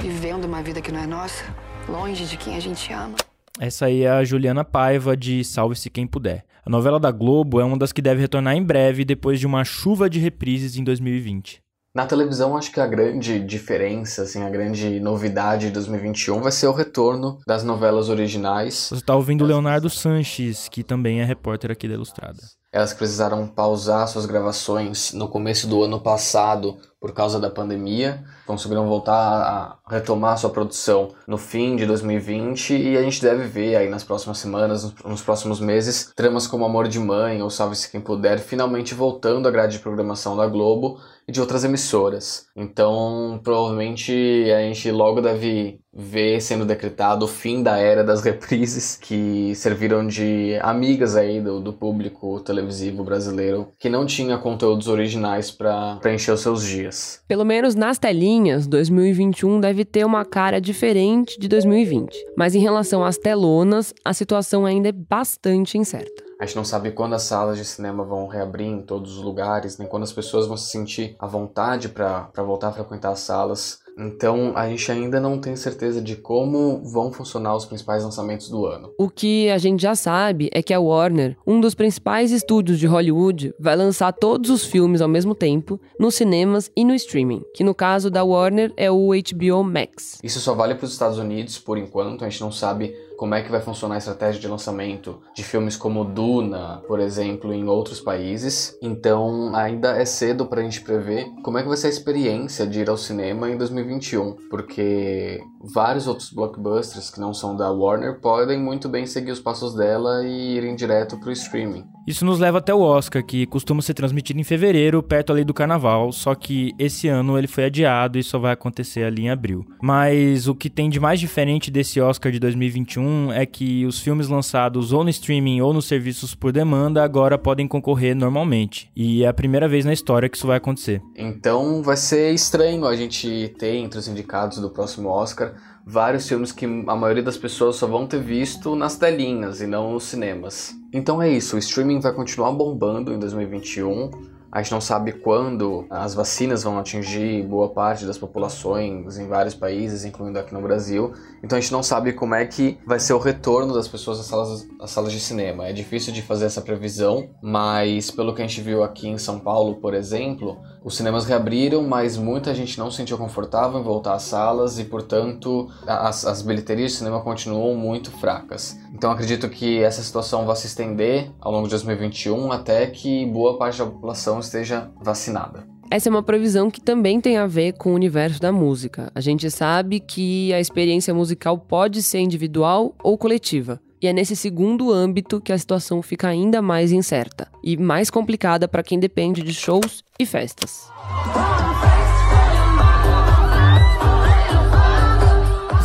Vivendo 0.01 0.43
uma 0.43 0.61
vida 0.61 0.81
que 0.81 0.91
não 0.91 0.99
é 0.99 1.07
nossa, 1.07 1.45
longe 1.87 2.25
de 2.25 2.35
quem 2.35 2.57
a 2.57 2.59
gente 2.59 2.91
ama. 2.91 3.15
Essa 3.57 3.85
aí 3.85 4.03
é 4.03 4.09
a 4.09 4.23
Juliana 4.25 4.65
Paiva 4.65 5.15
de 5.15 5.41
Salve-se 5.45 5.89
Quem 5.89 6.05
Puder. 6.05 6.43
A 6.65 6.69
novela 6.69 6.99
da 6.99 7.09
Globo 7.09 7.61
é 7.61 7.63
uma 7.63 7.77
das 7.77 7.93
que 7.93 8.01
deve 8.01 8.19
retornar 8.19 8.55
em 8.55 8.63
breve 8.63 9.05
depois 9.05 9.39
de 9.39 9.47
uma 9.47 9.63
chuva 9.63 10.09
de 10.09 10.19
reprises 10.19 10.75
em 10.75 10.83
2020. 10.83 11.61
Na 11.93 12.05
televisão, 12.05 12.55
acho 12.55 12.71
que 12.71 12.79
a 12.79 12.87
grande 12.87 13.37
diferença, 13.39 14.21
assim, 14.21 14.41
a 14.41 14.49
grande 14.49 14.97
novidade 15.01 15.67
de 15.67 15.73
2021 15.73 16.41
vai 16.41 16.51
ser 16.51 16.67
o 16.67 16.71
retorno 16.71 17.37
das 17.45 17.65
novelas 17.65 18.07
originais. 18.07 18.87
Você 18.89 18.95
está 18.95 19.13
ouvindo 19.13 19.43
o 19.43 19.47
Leonardo 19.47 19.89
Sanches, 19.89 20.69
que 20.69 20.83
também 20.83 21.19
é 21.19 21.25
repórter 21.25 21.69
aqui 21.69 21.89
da 21.89 21.95
Ilustrada. 21.95 22.39
Elas 22.71 22.93
precisaram 22.93 23.45
pausar 23.45 24.07
suas 24.07 24.25
gravações 24.25 25.11
no 25.11 25.27
começo 25.27 25.67
do 25.67 25.83
ano 25.83 25.99
passado 25.99 26.77
por 27.01 27.13
causa 27.13 27.39
da 27.39 27.49
pandemia, 27.49 28.23
conseguiram 28.45 28.87
voltar 28.87 29.15
a 29.15 29.77
retomar 29.89 30.37
sua 30.37 30.51
produção 30.51 31.09
no 31.25 31.35
fim 31.35 31.75
de 31.75 31.83
2020 31.87 32.77
e 32.77 32.95
a 32.95 33.01
gente 33.01 33.19
deve 33.19 33.45
ver 33.47 33.75
aí 33.75 33.89
nas 33.89 34.03
próximas 34.03 34.37
semanas, 34.37 34.93
nos 35.03 35.23
próximos 35.23 35.59
meses, 35.59 36.13
tramas 36.15 36.45
como 36.45 36.63
Amor 36.63 36.87
de 36.87 36.99
Mãe 36.99 37.41
ou 37.41 37.49
Salve-se 37.49 37.89
Quem 37.89 37.99
Puder 37.99 38.37
finalmente 38.37 38.93
voltando 38.93 39.47
à 39.47 39.51
grade 39.51 39.77
de 39.77 39.79
programação 39.79 40.37
da 40.37 40.45
Globo 40.45 40.99
e 41.27 41.31
de 41.31 41.41
outras 41.41 41.63
emissoras. 41.63 42.45
Então, 42.55 43.39
provavelmente 43.43 44.11
a 44.55 44.59
gente 44.59 44.91
logo 44.91 45.21
deve 45.21 45.79
ver 45.93 46.39
sendo 46.39 46.65
decretado 46.65 47.25
o 47.25 47.27
fim 47.27 47.61
da 47.61 47.77
era 47.77 48.03
das 48.03 48.21
reprises 48.23 48.95
que 48.95 49.53
serviram 49.55 50.07
de 50.07 50.57
amigas 50.61 51.15
aí 51.15 51.41
do, 51.41 51.59
do 51.59 51.73
público 51.73 52.39
televisivo 52.39 53.03
brasileiro 53.03 53.73
que 53.77 53.89
não 53.89 54.05
tinha 54.05 54.37
conteúdos 54.37 54.87
originais 54.87 55.51
para 55.51 55.97
preencher 55.97 56.31
os 56.31 56.41
seus 56.41 56.63
dias. 56.63 56.90
Pelo 57.27 57.45
menos 57.45 57.75
nas 57.75 57.97
telinhas, 57.97 58.67
2021 58.67 59.59
deve 59.59 59.85
ter 59.85 60.05
uma 60.05 60.25
cara 60.25 60.59
diferente 60.59 61.39
de 61.39 61.47
2020. 61.47 62.15
Mas 62.35 62.55
em 62.55 62.59
relação 62.59 63.03
às 63.03 63.17
telonas, 63.17 63.93
a 64.03 64.13
situação 64.13 64.65
ainda 64.65 64.89
é 64.89 64.91
bastante 64.91 65.77
incerta. 65.77 66.31
A 66.41 66.45
gente 66.47 66.55
não 66.55 66.65
sabe 66.65 66.89
quando 66.89 67.13
as 67.13 67.21
salas 67.21 67.55
de 67.55 67.63
cinema 67.63 68.03
vão 68.03 68.25
reabrir 68.25 68.65
em 68.65 68.81
todos 68.81 69.15
os 69.15 69.23
lugares, 69.23 69.77
nem 69.77 69.87
quando 69.87 70.01
as 70.01 70.11
pessoas 70.11 70.47
vão 70.47 70.57
se 70.57 70.71
sentir 70.71 71.15
à 71.19 71.27
vontade 71.27 71.87
para 71.87 72.31
voltar 72.37 72.69
a 72.69 72.71
frequentar 72.71 73.11
as 73.11 73.19
salas. 73.19 73.79
Então 73.97 74.53
a 74.55 74.67
gente 74.67 74.91
ainda 74.91 75.19
não 75.19 75.39
tem 75.39 75.55
certeza 75.55 76.01
de 76.01 76.15
como 76.15 76.81
vão 76.83 77.11
funcionar 77.11 77.55
os 77.55 77.65
principais 77.65 78.03
lançamentos 78.03 78.49
do 78.49 78.65
ano. 78.65 78.91
O 78.97 79.09
que 79.09 79.49
a 79.49 79.57
gente 79.57 79.81
já 79.81 79.95
sabe 79.95 80.49
é 80.53 80.61
que 80.61 80.73
a 80.73 80.79
Warner, 80.79 81.37
um 81.45 81.59
dos 81.59 81.75
principais 81.75 82.31
estúdios 82.31 82.79
de 82.79 82.87
Hollywood, 82.87 83.53
vai 83.59 83.75
lançar 83.75 84.11
todos 84.11 84.49
os 84.49 84.65
filmes 84.65 85.01
ao 85.01 85.07
mesmo 85.07 85.35
tempo 85.35 85.79
nos 85.99 86.15
cinemas 86.15 86.71
e 86.75 86.83
no 86.83 86.93
streaming, 86.95 87.43
que 87.53 87.63
no 87.63 87.75
caso 87.75 88.09
da 88.09 88.23
Warner 88.23 88.73
é 88.75 88.89
o 88.89 89.09
HBO 89.09 89.63
Max. 89.63 90.19
Isso 90.23 90.39
só 90.39 90.53
vale 90.53 90.75
para 90.75 90.85
os 90.85 90.91
Estados 90.91 91.17
Unidos 91.17 91.57
por 91.57 91.77
enquanto, 91.77 92.23
a 92.23 92.29
gente 92.29 92.41
não 92.41 92.51
sabe 92.51 92.95
como 93.21 93.35
é 93.35 93.43
que 93.43 93.51
vai 93.51 93.61
funcionar 93.61 93.93
a 93.93 93.97
estratégia 93.99 94.41
de 94.41 94.47
lançamento 94.47 95.21
de 95.35 95.43
filmes 95.43 95.77
como 95.77 96.03
Duna, 96.03 96.81
por 96.87 96.99
exemplo, 96.99 97.53
em 97.53 97.67
outros 97.67 97.99
países. 97.99 98.75
Então, 98.81 99.55
ainda 99.55 99.95
é 99.95 100.05
cedo 100.05 100.47
para 100.47 100.59
a 100.59 100.63
gente 100.63 100.81
prever 100.81 101.27
como 101.43 101.59
é 101.59 101.61
que 101.61 101.67
vai 101.67 101.77
ser 101.77 101.85
a 101.85 101.91
experiência 101.91 102.65
de 102.65 102.79
ir 102.79 102.89
ao 102.89 102.97
cinema 102.97 103.47
em 103.47 103.55
2021, 103.55 104.37
porque 104.49 105.39
vários 105.71 106.07
outros 106.07 106.33
blockbusters 106.33 107.11
que 107.11 107.19
não 107.19 107.31
são 107.31 107.55
da 107.55 107.69
Warner 107.69 108.19
podem 108.19 108.59
muito 108.59 108.89
bem 108.89 109.05
seguir 109.05 109.29
os 109.29 109.39
passos 109.39 109.75
dela 109.75 110.25
e 110.25 110.57
irem 110.57 110.75
direto 110.75 111.15
para 111.19 111.29
o 111.29 111.31
streaming. 111.31 111.83
Isso 112.07 112.25
nos 112.25 112.39
leva 112.39 112.57
até 112.57 112.73
o 112.73 112.81
Oscar, 112.81 113.23
que 113.23 113.45
costuma 113.45 113.83
ser 113.83 113.93
transmitido 113.93 114.39
em 114.39 114.43
fevereiro, 114.43 115.03
perto 115.03 115.31
ali 115.31 115.43
do 115.43 115.53
carnaval, 115.53 116.11
só 116.11 116.33
que 116.33 116.73
esse 116.79 117.07
ano 117.07 117.37
ele 117.37 117.47
foi 117.47 117.65
adiado 117.65 118.17
e 118.17 118.23
só 118.23 118.39
vai 118.39 118.53
acontecer 118.53 119.03
ali 119.03 119.21
em 119.21 119.29
abril. 119.29 119.63
Mas 119.79 120.47
o 120.47 120.55
que 120.55 120.71
tem 120.71 120.89
de 120.89 120.99
mais 120.99 121.19
diferente 121.19 121.69
desse 121.69 122.01
Oscar 122.01 122.31
de 122.31 122.39
2021 122.39 123.10
é 123.33 123.45
que 123.45 123.85
os 123.85 123.99
filmes 123.99 124.27
lançados 124.27 124.93
ou 124.93 125.03
no 125.03 125.09
streaming 125.09 125.61
ou 125.61 125.73
nos 125.73 125.85
serviços 125.85 126.35
por 126.35 126.51
demanda 126.51 127.03
agora 127.03 127.37
podem 127.37 127.67
concorrer 127.67 128.15
normalmente. 128.15 128.91
E 128.95 129.23
é 129.23 129.27
a 129.27 129.33
primeira 129.33 129.67
vez 129.67 129.85
na 129.85 129.93
história 129.93 130.29
que 130.29 130.37
isso 130.37 130.47
vai 130.47 130.57
acontecer. 130.57 131.01
Então 131.15 131.81
vai 131.83 131.97
ser 131.97 132.31
estranho 132.33 132.85
a 132.85 132.95
gente 132.95 133.53
ter 133.57 133.75
entre 133.75 133.99
os 133.99 134.07
indicados 134.07 134.59
do 134.59 134.69
próximo 134.69 135.09
Oscar 135.09 135.53
vários 135.85 136.27
filmes 136.27 136.51
que 136.51 136.65
a 136.65 136.95
maioria 136.95 137.23
das 137.23 137.37
pessoas 137.37 137.75
só 137.75 137.87
vão 137.87 138.05
ter 138.05 138.21
visto 138.21 138.75
nas 138.75 138.95
telinhas 138.97 139.61
e 139.61 139.67
não 139.67 139.93
nos 139.93 140.03
cinemas. 140.03 140.73
Então 140.93 141.21
é 141.21 141.29
isso, 141.29 141.55
o 141.55 141.59
streaming 141.59 141.99
vai 141.99 142.13
continuar 142.13 142.51
bombando 142.51 143.13
em 143.13 143.19
2021. 143.19 144.11
A 144.51 144.61
gente 144.61 144.73
não 144.73 144.81
sabe 144.81 145.13
quando 145.13 145.85
as 145.89 146.13
vacinas 146.13 146.63
vão 146.63 146.77
atingir 146.77 147.41
boa 147.43 147.69
parte 147.69 148.05
das 148.05 148.17
populações 148.17 149.17
em 149.17 149.25
vários 149.25 149.55
países, 149.55 150.03
incluindo 150.03 150.37
aqui 150.37 150.53
no 150.53 150.61
Brasil. 150.61 151.13
Então 151.41 151.57
a 151.57 151.61
gente 151.61 151.71
não 151.71 151.81
sabe 151.81 152.11
como 152.11 152.35
é 152.35 152.45
que 152.45 152.77
vai 152.85 152.99
ser 152.99 153.13
o 153.13 153.17
retorno 153.17 153.73
das 153.73 153.87
pessoas 153.87 154.19
às 154.19 154.25
salas, 154.25 154.67
às 154.81 154.91
salas 154.91 155.13
de 155.13 155.21
cinema. 155.21 155.67
É 155.67 155.71
difícil 155.71 156.11
de 156.11 156.21
fazer 156.21 156.45
essa 156.45 156.61
previsão, 156.61 157.29
mas 157.41 158.11
pelo 158.11 158.35
que 158.35 158.41
a 158.41 158.47
gente 158.47 158.59
viu 158.59 158.83
aqui 158.83 159.07
em 159.07 159.17
São 159.17 159.39
Paulo, 159.39 159.75
por 159.75 159.93
exemplo, 159.93 160.59
os 160.83 160.95
cinemas 160.95 161.25
reabriram, 161.25 161.83
mas 161.83 162.17
muita 162.17 162.55
gente 162.55 162.79
não 162.79 162.89
se 162.89 162.97
sentiu 162.97 163.17
confortável 163.17 163.79
em 163.79 163.83
voltar 163.83 164.15
às 164.15 164.23
salas 164.23 164.79
e, 164.79 164.85
portanto, 164.85 165.69
as, 165.85 166.25
as 166.25 166.41
bilheterias 166.41 166.91
de 166.91 166.97
cinema 166.97 167.21
continuam 167.21 167.75
muito 167.75 168.09
fracas. 168.11 168.77
Então 168.93 169.11
acredito 169.11 169.47
que 169.49 169.81
essa 169.81 170.01
situação 170.01 170.45
vai 170.45 170.55
se 170.55 170.67
estender 170.67 171.31
ao 171.39 171.51
longo 171.51 171.65
de 171.65 171.71
2021 171.71 172.51
até 172.51 172.87
que 172.87 173.25
boa 173.27 173.57
parte 173.57 173.77
da 173.77 173.85
população 173.85 174.39
esteja 174.39 174.89
vacinada. 175.01 175.67
Essa 175.89 176.07
é 176.07 176.09
uma 176.09 176.23
previsão 176.23 176.71
que 176.71 176.79
também 176.79 177.19
tem 177.19 177.37
a 177.37 177.45
ver 177.45 177.73
com 177.73 177.91
o 177.91 177.95
universo 177.95 178.39
da 178.39 178.51
música. 178.51 179.11
A 179.13 179.19
gente 179.19 179.51
sabe 179.51 179.99
que 179.99 180.53
a 180.53 180.59
experiência 180.59 181.13
musical 181.13 181.57
pode 181.57 182.01
ser 182.01 182.19
individual 182.19 182.95
ou 183.03 183.17
coletiva. 183.17 183.79
E 184.01 184.07
é 184.07 184.13
nesse 184.13 184.35
segundo 184.35 184.91
âmbito 184.91 185.39
que 185.39 185.53
a 185.53 185.57
situação 185.57 186.01
fica 186.01 186.27
ainda 186.27 186.59
mais 186.59 186.91
incerta 186.91 187.47
e 187.63 187.77
mais 187.77 188.09
complicada 188.09 188.67
para 188.67 188.81
quem 188.81 188.99
depende 188.99 189.43
de 189.43 189.53
shows 189.53 190.03
e 190.19 190.25
festas. 190.25 190.89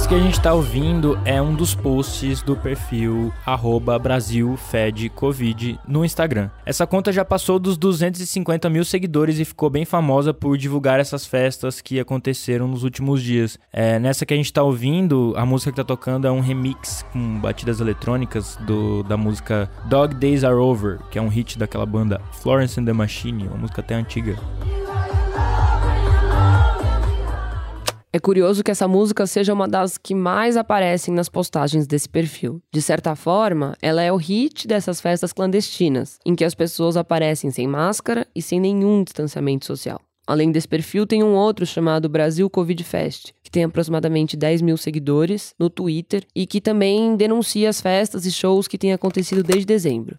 Isso 0.07 0.15
que 0.15 0.21
a 0.21 0.25
gente 0.25 0.41
tá 0.41 0.55
ouvindo 0.55 1.19
é 1.25 1.43
um 1.43 1.53
dos 1.53 1.75
posts 1.75 2.41
do 2.41 2.55
perfil 2.55 3.33
BrasilFedCovid 4.01 5.81
no 5.85 6.05
Instagram. 6.05 6.49
Essa 6.65 6.87
conta 6.87 7.11
já 7.11 7.25
passou 7.25 7.59
dos 7.59 7.77
250 7.77 8.71
mil 8.71 8.85
seguidores 8.85 9.41
e 9.41 9.45
ficou 9.45 9.69
bem 9.69 9.85
famosa 9.85 10.33
por 10.33 10.57
divulgar 10.57 11.01
essas 11.01 11.27
festas 11.27 11.81
que 11.81 11.99
aconteceram 11.99 12.69
nos 12.69 12.85
últimos 12.85 13.21
dias. 13.21 13.59
É, 13.73 13.99
nessa 13.99 14.25
que 14.25 14.33
a 14.33 14.37
gente 14.37 14.53
tá 14.53 14.63
ouvindo, 14.63 15.35
a 15.37 15.45
música 15.45 15.73
que 15.73 15.77
tá 15.77 15.85
tocando 15.85 16.29
é 16.29 16.31
um 16.31 16.39
remix 16.39 17.05
com 17.13 17.41
batidas 17.41 17.81
eletrônicas 17.81 18.57
do, 18.65 19.03
da 19.03 19.17
música 19.17 19.69
Dog 19.87 20.15
Days 20.15 20.45
Are 20.45 20.55
Over, 20.55 21.01
que 21.11 21.19
é 21.19 21.23
um 21.23 21.27
hit 21.27 21.59
daquela 21.59 21.85
banda 21.85 22.21
Florence 22.31 22.79
and 22.79 22.85
the 22.85 22.93
Machine, 22.93 23.49
uma 23.49 23.57
música 23.57 23.81
até 23.81 23.97
antiga. 23.97 24.37
É 28.17 28.19
curioso 28.19 28.65
que 28.65 28.71
essa 28.71 28.89
música 28.89 29.27
seja 29.27 29.53
uma 29.53 29.69
das 29.69 29.99
que 29.99 30.15
mais 30.15 30.57
aparecem 30.57 31.13
nas 31.13 31.29
postagens 31.29 31.87
desse 31.87 32.09
perfil. 32.09 32.63
De 32.73 32.81
certa 32.81 33.15
forma, 33.15 33.77
ela 33.83 34.01
é 34.01 34.11
o 34.11 34.17
hit 34.17 34.67
dessas 34.67 35.03
festas 35.03 35.35
clandestinas, 35.35 36.19
em 36.25 36.35
que 36.35 36.43
as 36.43 36.55
pessoas 36.55 36.97
aparecem 36.97 37.51
sem 37.51 37.69
máscara 37.69 38.27
e 38.35 38.41
sem 38.41 38.59
nenhum 38.59 39.05
distanciamento 39.05 39.67
social. 39.67 40.01
Além 40.27 40.51
desse 40.51 40.67
perfil, 40.67 41.07
tem 41.07 41.23
um 41.23 41.35
outro 41.35 41.67
chamado 41.67 42.09
Brasil 42.09 42.49
Covid 42.49 42.83
Fest, 42.85 43.33
que 43.43 43.51
tem 43.51 43.65
aproximadamente 43.65 44.35
10 44.35 44.63
mil 44.63 44.79
seguidores 44.79 45.53
no 45.59 45.69
Twitter 45.69 46.25
e 46.35 46.47
que 46.47 46.59
também 46.59 47.17
denuncia 47.17 47.69
as 47.69 47.83
festas 47.83 48.25
e 48.25 48.33
shows 48.33 48.67
que 48.67 48.79
têm 48.79 48.95
acontecido 48.95 49.43
desde 49.43 49.67
dezembro. 49.67 50.17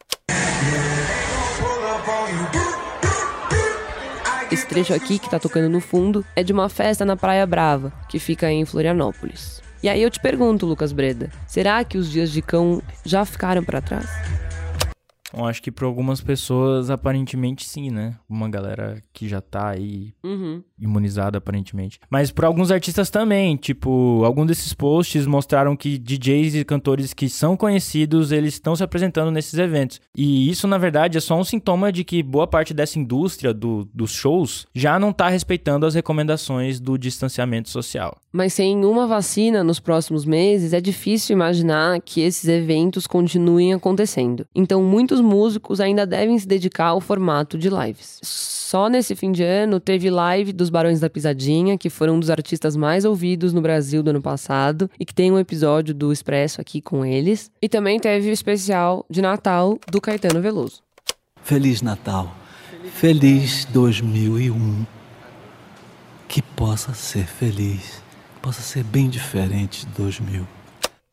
Esse 4.49 4.65
trecho 4.65 4.93
aqui 4.93 5.19
que 5.19 5.29
tá 5.29 5.37
tocando 5.37 5.69
no 5.69 5.81
fundo 5.81 6.25
é 6.33 6.41
de 6.41 6.53
uma 6.53 6.69
festa 6.69 7.03
na 7.03 7.17
Praia 7.17 7.45
Brava, 7.45 7.91
que 8.07 8.17
fica 8.17 8.49
em 8.49 8.63
Florianópolis. 8.63 9.61
E 9.83 9.89
aí 9.89 10.01
eu 10.01 10.09
te 10.09 10.21
pergunto, 10.21 10.65
Lucas 10.65 10.93
Breda, 10.93 11.29
será 11.45 11.83
que 11.83 11.97
os 11.97 12.09
dias 12.09 12.31
de 12.31 12.41
cão 12.41 12.81
já 13.05 13.25
ficaram 13.25 13.63
para 13.63 13.81
trás? 13.81 14.07
Eu 15.35 15.45
acho 15.45 15.61
que 15.61 15.71
para 15.71 15.85
algumas 15.85 16.21
pessoas, 16.21 16.89
aparentemente 16.89 17.65
sim, 17.67 17.89
né? 17.89 18.15
Uma 18.29 18.47
galera 18.49 19.01
que 19.11 19.27
já 19.27 19.41
tá 19.41 19.69
aí 19.69 20.13
Uhum. 20.23 20.63
imunizada, 20.79 21.37
aparentemente. 21.37 21.99
Mas 22.09 22.31
para 22.31 22.47
alguns 22.47 22.71
artistas 22.71 23.09
também, 23.09 23.55
tipo, 23.57 24.21
alguns 24.23 24.47
desses 24.47 24.73
posts 24.73 25.25
mostraram 25.25 25.75
que 25.75 25.97
DJs 25.97 26.55
e 26.55 26.63
cantores 26.65 27.13
que 27.13 27.27
são 27.27 27.57
conhecidos, 27.57 28.31
eles 28.31 28.53
estão 28.53 28.75
se 28.75 28.83
apresentando 28.83 29.31
nesses 29.31 29.55
eventos. 29.55 29.99
E 30.15 30.49
isso, 30.49 30.67
na 30.67 30.77
verdade, 30.77 31.17
é 31.17 31.21
só 31.21 31.37
um 31.37 31.43
sintoma 31.43 31.91
de 31.91 32.03
que 32.03 32.23
boa 32.23 32.47
parte 32.47 32.73
dessa 32.73 32.97
indústria 32.97 33.53
do, 33.53 33.85
dos 33.93 34.11
shows 34.11 34.65
já 34.73 34.97
não 34.97 35.11
tá 35.11 35.27
respeitando 35.29 35.85
as 35.85 35.93
recomendações 35.95 36.79
do 36.79 36.97
distanciamento 36.97 37.69
social. 37.69 38.17
Mas 38.31 38.53
sem 38.53 38.85
uma 38.85 39.07
vacina 39.07 39.63
nos 39.63 39.79
próximos 39.79 40.23
meses, 40.25 40.71
é 40.73 40.79
difícil 40.79 41.33
imaginar 41.33 41.99
que 42.01 42.21
esses 42.21 42.47
eventos 42.47 43.07
continuem 43.07 43.73
acontecendo. 43.73 44.45
Então, 44.55 44.83
muitos 44.83 45.16
músicos 45.21 45.79
ainda 45.79 46.05
devem 46.05 46.37
se 46.37 46.47
dedicar 46.47 46.87
ao 46.87 47.01
formato 47.01 47.57
de 47.57 47.69
lives. 47.69 48.19
Só 48.23 48.89
nesse 48.89 49.15
fim 49.15 49.31
de 49.31 49.43
ano 49.43 49.79
teve 49.79 50.09
live 50.09 50.51
dos 50.51 50.69
Barões 50.69 50.99
da 50.99 51.09
Pisadinha, 51.09 51.77
que 51.77 51.89
foram 51.89 52.15
um 52.15 52.19
dos 52.19 52.29
artistas 52.29 52.75
mais 52.75 53.05
ouvidos 53.05 53.53
no 53.53 53.61
Brasil 53.61 54.03
do 54.03 54.09
ano 54.09 54.21
passado 54.21 54.89
e 54.99 55.05
que 55.05 55.13
tem 55.13 55.31
um 55.31 55.39
episódio 55.39 55.93
do 55.93 56.11
Expresso 56.11 56.59
aqui 56.59 56.81
com 56.81 57.05
eles. 57.05 57.49
E 57.61 57.69
também 57.69 57.99
teve 57.99 58.29
o 58.29 58.33
especial 58.33 59.05
de 59.09 59.21
Natal 59.21 59.79
do 59.89 60.01
Caetano 60.01 60.41
Veloso. 60.41 60.81
Feliz 61.43 61.81
Natal. 61.81 62.35
Feliz 62.93 63.65
2001. 63.65 64.85
Que 66.27 66.41
possa 66.41 66.93
ser 66.93 67.25
feliz. 67.25 68.01
Possa 68.41 68.61
ser 68.61 68.83
bem 68.83 69.09
diferente 69.09 69.85
de 69.85 69.93
2000. 69.93 70.56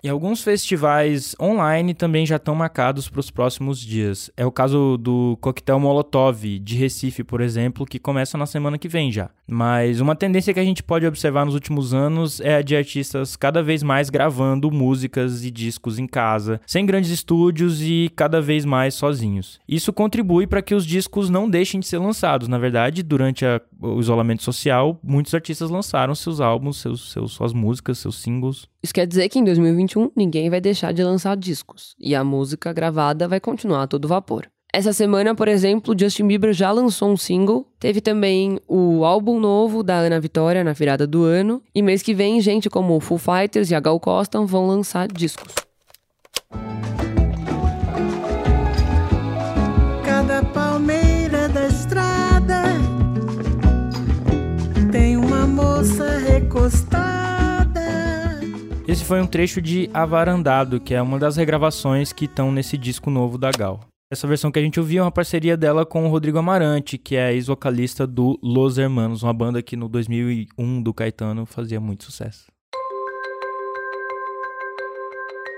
E 0.04 0.08
alguns 0.10 0.42
festivais 0.42 1.34
online 1.40 1.94
também 1.94 2.26
já 2.26 2.36
estão 2.36 2.54
marcados 2.54 3.08
para 3.08 3.20
os 3.20 3.30
próximos 3.30 3.80
dias. 3.80 4.30
É 4.36 4.44
o 4.44 4.52
caso 4.52 4.98
do 4.98 5.38
Coquetel 5.40 5.80
Molotov 5.80 6.58
de 6.58 6.76
Recife, 6.76 7.24
por 7.24 7.40
exemplo, 7.40 7.86
que 7.86 7.98
começa 7.98 8.36
na 8.36 8.44
semana 8.44 8.76
que 8.76 8.86
vem 8.86 9.10
já. 9.10 9.30
Mas 9.48 10.00
uma 10.00 10.14
tendência 10.14 10.52
que 10.52 10.60
a 10.60 10.64
gente 10.64 10.82
pode 10.82 11.06
observar 11.06 11.46
nos 11.46 11.54
últimos 11.54 11.94
anos 11.94 12.38
é 12.40 12.56
a 12.56 12.62
de 12.62 12.76
artistas 12.76 13.34
cada 13.34 13.62
vez 13.62 13.82
mais 13.82 14.10
gravando 14.10 14.70
músicas 14.70 15.42
e 15.42 15.50
discos 15.50 15.98
em 15.98 16.06
casa, 16.06 16.60
sem 16.66 16.84
grandes 16.84 17.10
estúdios 17.10 17.80
e 17.80 18.10
cada 18.14 18.42
vez 18.42 18.66
mais 18.66 18.92
sozinhos. 18.92 19.58
Isso 19.66 19.90
contribui 19.90 20.46
para 20.46 20.60
que 20.60 20.74
os 20.74 20.84
discos 20.84 21.30
não 21.30 21.48
deixem 21.48 21.80
de 21.80 21.86
ser 21.86 21.96
lançados. 21.96 22.46
Na 22.46 22.58
verdade, 22.58 23.02
durante 23.02 23.46
a, 23.46 23.58
o 23.84 24.00
isolamento 24.00 24.42
social, 24.42 24.98
muitos 25.02 25.34
artistas 25.34 25.70
lançaram 25.70 26.14
seus 26.14 26.40
álbuns, 26.40 26.78
seus, 26.78 27.12
seus, 27.12 27.32
suas 27.32 27.52
músicas, 27.52 27.98
seus 27.98 28.16
singles. 28.16 28.66
Isso 28.82 28.94
quer 28.94 29.06
dizer 29.06 29.28
que 29.28 29.38
em 29.38 29.44
2021 29.44 30.10
ninguém 30.16 30.48
vai 30.48 30.60
deixar 30.60 30.92
de 30.92 31.02
lançar 31.02 31.36
discos 31.36 31.94
e 31.98 32.14
a 32.14 32.24
música 32.24 32.72
gravada 32.72 33.28
vai 33.28 33.40
continuar 33.40 33.82
a 33.82 33.86
todo 33.86 34.08
vapor. 34.08 34.48
Essa 34.72 34.92
semana, 34.92 35.36
por 35.36 35.46
exemplo, 35.46 35.94
Justin 35.96 36.26
Bieber 36.26 36.52
já 36.52 36.72
lançou 36.72 37.08
um 37.08 37.16
single. 37.16 37.64
Teve 37.78 38.00
também 38.00 38.58
o 38.66 39.04
álbum 39.04 39.38
novo 39.38 39.84
da 39.84 39.94
Ana 39.94 40.18
Vitória 40.18 40.64
na 40.64 40.72
virada 40.72 41.06
do 41.06 41.22
ano. 41.22 41.62
E 41.72 41.80
mês 41.80 42.02
que 42.02 42.12
vem, 42.12 42.40
gente 42.40 42.68
como 42.68 42.98
Full 42.98 43.18
Fighters 43.18 43.70
e 43.70 43.74
a 43.76 43.78
Gal 43.78 44.00
Costa 44.00 44.44
vão 44.44 44.66
lançar 44.66 45.06
discos. 45.06 45.54
Esse 58.94 59.04
foi 59.04 59.20
um 59.20 59.26
trecho 59.26 59.60
de 59.60 59.90
Avarandado, 59.92 60.78
que 60.78 60.94
é 60.94 61.02
uma 61.02 61.18
das 61.18 61.36
regravações 61.36 62.12
que 62.12 62.26
estão 62.26 62.52
nesse 62.52 62.78
disco 62.78 63.10
novo 63.10 63.36
da 63.36 63.50
Gal. 63.50 63.80
Essa 64.08 64.24
versão 64.24 64.52
que 64.52 64.58
a 64.60 64.62
gente 64.62 64.78
ouviu 64.78 65.00
é 65.00 65.04
uma 65.04 65.10
parceria 65.10 65.56
dela 65.56 65.84
com 65.84 66.06
o 66.06 66.08
Rodrigo 66.08 66.38
Amarante, 66.38 66.96
que 66.96 67.16
é 67.16 67.32
ex-vocalista 67.34 68.06
do 68.06 68.38
Los 68.40 68.78
Hermanos, 68.78 69.24
uma 69.24 69.32
banda 69.32 69.60
que 69.60 69.74
no 69.74 69.88
2001 69.88 70.80
do 70.80 70.94
Caetano 70.94 71.44
fazia 71.44 71.80
muito 71.80 72.04
sucesso. 72.04 72.44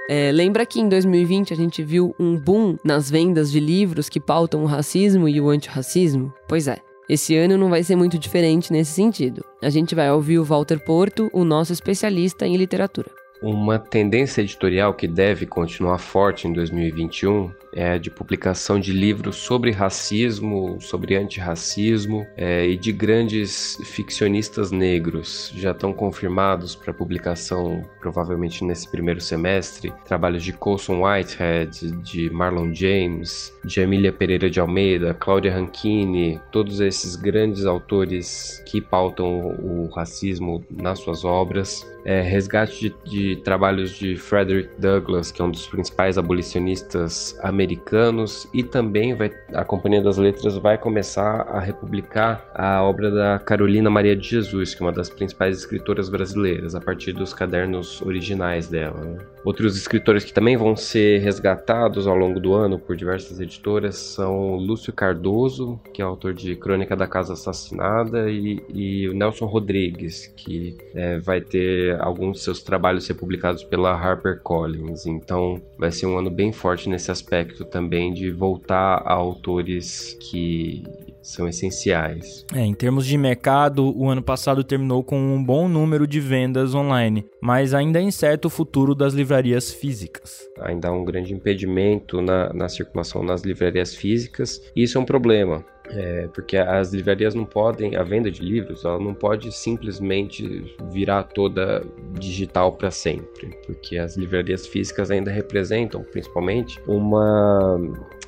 É, 0.09 0.33
lembra 0.33 0.65
que 0.65 0.81
em 0.81 0.89
2020 0.89 1.53
a 1.53 1.57
gente 1.57 1.83
viu 1.83 2.15
um 2.19 2.39
boom 2.39 2.79
nas 2.83 3.11
vendas 3.11 3.53
de 3.53 3.61
livros 3.61 4.09
que 4.09 4.19
pautam 4.19 4.63
o 4.63 4.67
racismo 4.67 5.29
e 5.29 5.43
o 5.43 5.51
antirracismo? 5.51 6.33
Pois 6.49 6.67
é. 6.69 6.79
Esse 7.07 7.37
ano 7.37 7.59
não 7.59 7.69
vai 7.69 7.83
ser 7.83 7.97
muito 7.97 8.19
diferente 8.19 8.73
nesse 8.73 8.93
sentido. 8.93 9.45
A 9.63 9.69
gente 9.69 9.95
vai 9.95 10.11
ouvir 10.11 10.39
o 10.39 10.45
Walter 10.45 10.83
Porto, 10.83 11.29
o 11.35 11.45
nosso 11.45 11.71
especialista 11.71 12.47
em 12.47 12.57
literatura. 12.57 13.16
Uma 13.43 13.79
tendência 13.79 14.41
editorial 14.41 14.95
que 14.95 15.07
deve 15.07 15.45
continuar 15.45 15.99
forte 15.99 16.49
em 16.49 16.53
2021 16.55 17.51
é 17.75 17.91
a 17.91 17.99
de 17.99 18.11
publicação 18.11 18.81
de 18.81 18.93
livros 18.93 19.37
sobre 19.37 19.71
racismo, 19.71 20.81
sobre 20.81 21.15
antirracismo 21.15 22.27
é, 22.35 22.67
e 22.67 22.79
de 22.79 22.91
grandes 22.91 23.77
ficcionistas 23.85 24.71
negros. 24.71 25.53
Já 25.55 25.73
estão 25.73 25.93
confirmados 25.93 26.75
para 26.75 26.95
publicação, 26.95 27.85
provavelmente 28.01 28.65
nesse 28.65 28.91
primeiro 28.91 29.21
semestre, 29.21 29.93
trabalhos 30.07 30.43
de 30.43 30.55
Colson 30.55 31.03
Whitehead, 31.05 31.91
de 32.03 32.31
Marlon 32.31 32.73
James, 32.73 33.53
de 33.63 33.81
Emília 33.81 34.13
Pereira 34.13 34.49
de 34.49 34.59
Almeida, 34.59 35.13
Cláudia 35.13 35.53
Rankine, 35.53 36.41
todos 36.51 36.81
esses 36.81 37.15
grandes 37.17 37.67
autores 37.67 38.63
que 38.65 38.81
pautam 38.81 39.55
o 39.63 39.91
racismo 39.95 40.65
nas 40.71 41.01
suas 41.01 41.23
obras. 41.23 41.87
É, 42.09 42.21
resgate 42.21 42.95
de, 43.05 43.35
de 43.35 43.37
trabalhos 43.43 43.91
de 43.91 44.15
Frederick 44.15 44.71
Douglass, 44.79 45.33
que 45.33 45.43
é 45.43 45.45
um 45.45 45.51
dos 45.51 45.67
principais 45.67 46.17
abolicionistas 46.17 47.37
americanos, 47.43 48.49
e 48.55 48.63
também 48.63 49.13
vai, 49.13 49.33
a 49.53 49.65
Companhia 49.65 50.01
das 50.01 50.17
Letras 50.17 50.57
vai 50.57 50.79
começar 50.79 51.41
a 51.49 51.59
republicar 51.59 52.49
a 52.55 52.81
obra 52.85 53.11
da 53.11 53.41
Carolina 53.41 53.91
Maria 53.91 54.15
de 54.15 54.29
Jesus, 54.29 54.73
que 54.73 54.85
é 54.85 54.87
uma 54.87 54.93
das 54.93 55.11
principais 55.11 55.59
escritoras 55.59 56.09
brasileiras, 56.09 56.77
a 56.77 56.81
partir 56.81 57.13
dos 57.13 57.35
cadernos 57.35 58.01
originais 58.03 58.69
dela. 58.69 59.01
Né? 59.01 59.19
Outros 59.45 59.77
escritores 59.77 60.25
que 60.25 60.33
também 60.33 60.57
vão 60.57 60.77
ser 60.77 61.19
resgatados 61.21 62.07
ao 62.07 62.17
longo 62.17 62.39
do 62.39 62.55
ano 62.55 62.79
por 62.79 62.97
diversas 62.97 63.41
editoras 63.41 63.97
são 63.97 64.55
Lúcio 64.55 64.93
Cardoso, 64.93 65.81
que 65.93 66.01
é 66.01 66.05
autor 66.05 66.35
de 66.35 66.55
Crônica 66.55 66.95
da 66.95 67.07
Casa 67.09 67.33
Assassinada, 67.33 68.31
e, 68.31 68.63
e 68.73 69.09
Nelson 69.13 69.47
Rodrigues, 69.47 70.33
que 70.37 70.77
é, 70.95 71.19
vai 71.19 71.41
ter 71.41 71.96
alguns 72.01 72.39
de 72.39 72.45
seus 72.45 72.63
trabalhos 72.63 73.05
ser 73.05 73.15
publicados 73.15 73.65
pela 73.65 73.93
HarperCollins. 73.93 75.07
Então 75.07 75.61
vai 75.79 75.91
ser 75.91 76.07
um 76.07 76.19
ano 76.19 76.31
bem 76.31 76.53
forte 76.53 76.89
nesse 76.89 77.11
aspecto 77.11 77.65
também 77.65 78.13
de 78.13 78.31
voltar 78.31 79.03
a 79.05 79.13
autores 79.13 80.17
que 80.21 80.85
são 81.27 81.49
essenciais. 81.49 82.47
É, 82.55 82.65
em 82.65 82.73
termos 82.73 83.05
de 83.05 83.19
mercado, 83.19 83.97
o 83.97 84.09
ano 84.09 84.23
passado 84.23 84.63
terminou 84.63 85.03
com 85.03 85.19
um 85.19 85.43
bom 85.43 85.69
número 85.69 86.07
de 86.07 86.21
vendas 86.21 86.75
online, 86.75 87.27
mas 87.41 87.75
ainda 87.75 87.99
é 87.99 88.03
incerto 88.03 88.47
o 88.47 88.51
futuro 88.51 88.95
das 88.95 89.13
livrarias 89.13 89.73
físicas. 89.73 90.47
Ainda 90.61 90.89
há 90.89 90.93
um 90.93 91.05
grande 91.05 91.35
impedimento 91.35 92.23
na, 92.23 92.53
na 92.53 92.69
circulação 92.69 93.23
nas 93.23 93.43
livrarias 93.43 93.95
físicas, 93.95 94.61
e 94.75 94.85
isso 94.85 94.99
é 94.99 95.01
um 95.01 95.05
problema. 95.05 95.65
É, 95.91 96.29
porque 96.35 96.57
as 96.57 96.93
livrarias 96.93 97.35
não 97.35 97.45
podem, 97.45 97.97
a 97.97 98.03
venda 98.03 98.31
de 98.31 98.43
livros, 98.43 98.85
ela 98.85 98.99
não 98.99 99.15
pode 99.15 99.53
simplesmente 99.53 100.75
virar 100.91 101.23
toda 101.25 101.85
digital 102.19 102.73
para 102.73 102.91
sempre, 102.91 103.57
porque 103.67 103.97
as 103.97 104.17
livrarias 104.17 104.67
físicas 104.67 105.11
ainda 105.11 105.31
representam, 105.31 106.03
principalmente, 106.03 106.81
uma 106.87 107.81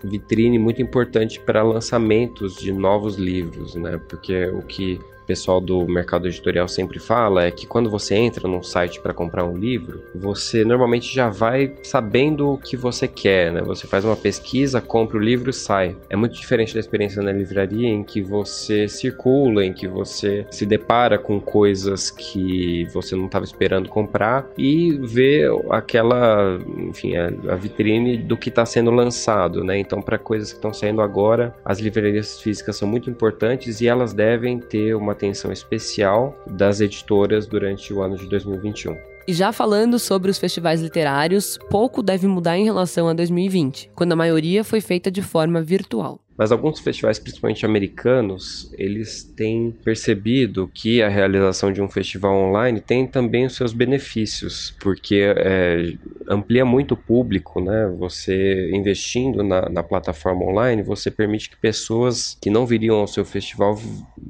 vitrine 0.04 0.58
muito 0.58 0.80
importante 0.80 1.40
para 1.40 1.62
lançamentos 1.62 2.56
de 2.56 2.72
novos 2.72 3.16
livros, 3.16 3.74
né? 3.74 4.00
Porque 4.08 4.46
o 4.46 4.62
que 4.62 5.00
pessoal 5.28 5.60
do 5.60 5.86
mercado 5.86 6.26
editorial 6.26 6.66
sempre 6.66 6.98
fala 6.98 7.44
é 7.44 7.50
que 7.50 7.66
quando 7.66 7.90
você 7.90 8.14
entra 8.14 8.48
num 8.48 8.62
site 8.62 8.98
para 8.98 9.12
comprar 9.12 9.44
um 9.44 9.54
livro, 9.54 10.02
você 10.14 10.64
normalmente 10.64 11.14
já 11.14 11.28
vai 11.28 11.74
sabendo 11.82 12.54
o 12.54 12.56
que 12.56 12.78
você 12.78 13.06
quer, 13.06 13.52
né? 13.52 13.60
Você 13.60 13.86
faz 13.86 14.06
uma 14.06 14.16
pesquisa, 14.16 14.80
compra 14.80 15.18
o 15.18 15.20
livro 15.20 15.50
e 15.50 15.52
sai. 15.52 15.94
É 16.08 16.16
muito 16.16 16.34
diferente 16.34 16.72
da 16.72 16.80
experiência 16.80 17.22
na 17.22 17.30
livraria 17.30 17.88
em 17.88 18.02
que 18.02 18.22
você 18.22 18.88
circula, 18.88 19.62
em 19.62 19.74
que 19.74 19.86
você 19.86 20.46
se 20.50 20.64
depara 20.64 21.18
com 21.18 21.38
coisas 21.38 22.10
que 22.10 22.86
você 22.86 23.14
não 23.14 23.26
estava 23.26 23.44
esperando 23.44 23.90
comprar 23.90 24.48
e 24.56 24.98
vê 25.02 25.44
aquela, 25.68 26.58
enfim, 26.78 27.16
a, 27.16 27.54
vitrine 27.54 28.16
do 28.16 28.36
que 28.36 28.48
está 28.48 28.64
sendo 28.64 28.90
lançado, 28.90 29.62
né? 29.62 29.78
Então, 29.78 30.00
para 30.00 30.16
coisas 30.16 30.52
que 30.52 30.58
estão 30.58 30.72
saindo 30.72 31.02
agora, 31.02 31.54
as 31.62 31.80
livrarias 31.80 32.40
físicas 32.40 32.76
são 32.76 32.88
muito 32.88 33.10
importantes 33.10 33.82
e 33.82 33.86
elas 33.86 34.14
devem 34.14 34.58
ter 34.58 34.94
uma 34.94 35.17
atenção 35.18 35.52
especial 35.52 36.34
das 36.46 36.80
editoras 36.80 37.46
durante 37.46 37.92
o 37.92 38.00
ano 38.02 38.16
de 38.16 38.26
2021. 38.28 38.96
E 39.26 39.32
já 39.34 39.52
falando 39.52 39.98
sobre 39.98 40.30
os 40.30 40.38
festivais 40.38 40.80
literários, 40.80 41.58
pouco 41.68 42.02
deve 42.02 42.26
mudar 42.26 42.56
em 42.56 42.64
relação 42.64 43.08
a 43.08 43.12
2020, 43.12 43.90
quando 43.94 44.12
a 44.12 44.16
maioria 44.16 44.64
foi 44.64 44.80
feita 44.80 45.10
de 45.10 45.20
forma 45.20 45.60
virtual. 45.60 46.18
Mas 46.38 46.52
alguns 46.52 46.78
festivais, 46.78 47.18
principalmente 47.18 47.66
americanos, 47.66 48.72
eles 48.78 49.24
têm 49.24 49.74
percebido 49.84 50.70
que 50.72 51.02
a 51.02 51.08
realização 51.08 51.72
de 51.72 51.82
um 51.82 51.88
festival 51.88 52.32
online 52.32 52.80
tem 52.80 53.08
também 53.08 53.44
os 53.44 53.56
seus 53.56 53.72
benefícios, 53.72 54.72
porque 54.80 55.34
é, 55.36 55.94
amplia 56.28 56.64
muito 56.64 56.94
o 56.94 56.96
público, 56.96 57.60
né? 57.60 57.92
Você 57.98 58.70
investindo 58.72 59.42
na, 59.42 59.68
na, 59.68 59.82
plataforma 59.82 60.44
online, 60.44 60.80
você 60.80 61.10
permite 61.10 61.50
que 61.50 61.56
pessoas 61.56 62.38
que 62.40 62.50
não 62.50 62.64
viriam 62.64 62.96
ao 62.98 63.08
seu 63.08 63.24
festival 63.24 63.76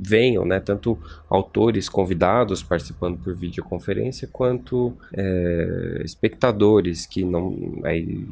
venham, 0.01 0.45
né? 0.45 0.61
Tanto 0.61 0.99
autores 1.29 1.89
convidados 1.89 2.63
participando 2.63 3.19
por 3.19 3.35
videoconferência, 3.35 4.29
quanto 4.31 4.97
é, 5.13 6.03
espectadores 6.05 7.07
que 7.07 7.25
não 7.25 7.81
aí, 7.85 8.27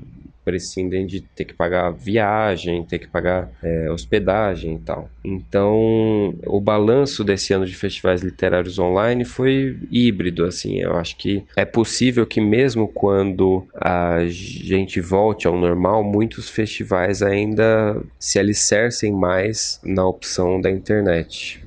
prescindem 0.47 1.05
de 1.05 1.21
ter 1.21 1.45
que 1.45 1.53
pagar 1.53 1.91
viagem, 1.91 2.85
ter 2.85 3.01
que 3.01 3.09
pagar 3.09 3.51
é, 3.61 3.91
hospedagem 3.91 4.77
e 4.77 4.79
tal. 4.79 5.11
Então, 5.25 6.33
o 6.47 6.61
balanço 6.61 7.25
desse 7.25 7.53
ano 7.53 7.67
de 7.67 7.75
festivais 7.75 8.23
literários 8.23 8.79
online 8.79 9.25
foi 9.25 9.77
híbrido, 9.91 10.45
assim. 10.45 10.79
Eu 10.79 10.97
acho 10.97 11.17
que 11.17 11.45
é 11.57 11.65
possível 11.65 12.25
que 12.25 12.41
mesmo 12.41 12.87
quando 12.87 13.67
a 13.75 14.21
gente 14.29 15.01
volte 15.01 15.49
ao 15.49 15.59
normal, 15.59 16.05
muitos 16.05 16.49
festivais 16.49 17.23
ainda 17.23 18.01
se 18.17 18.39
alicercem 18.39 19.13
mais 19.13 19.81
na 19.85 20.07
opção 20.07 20.61
da 20.61 20.71
internet. 20.71 21.61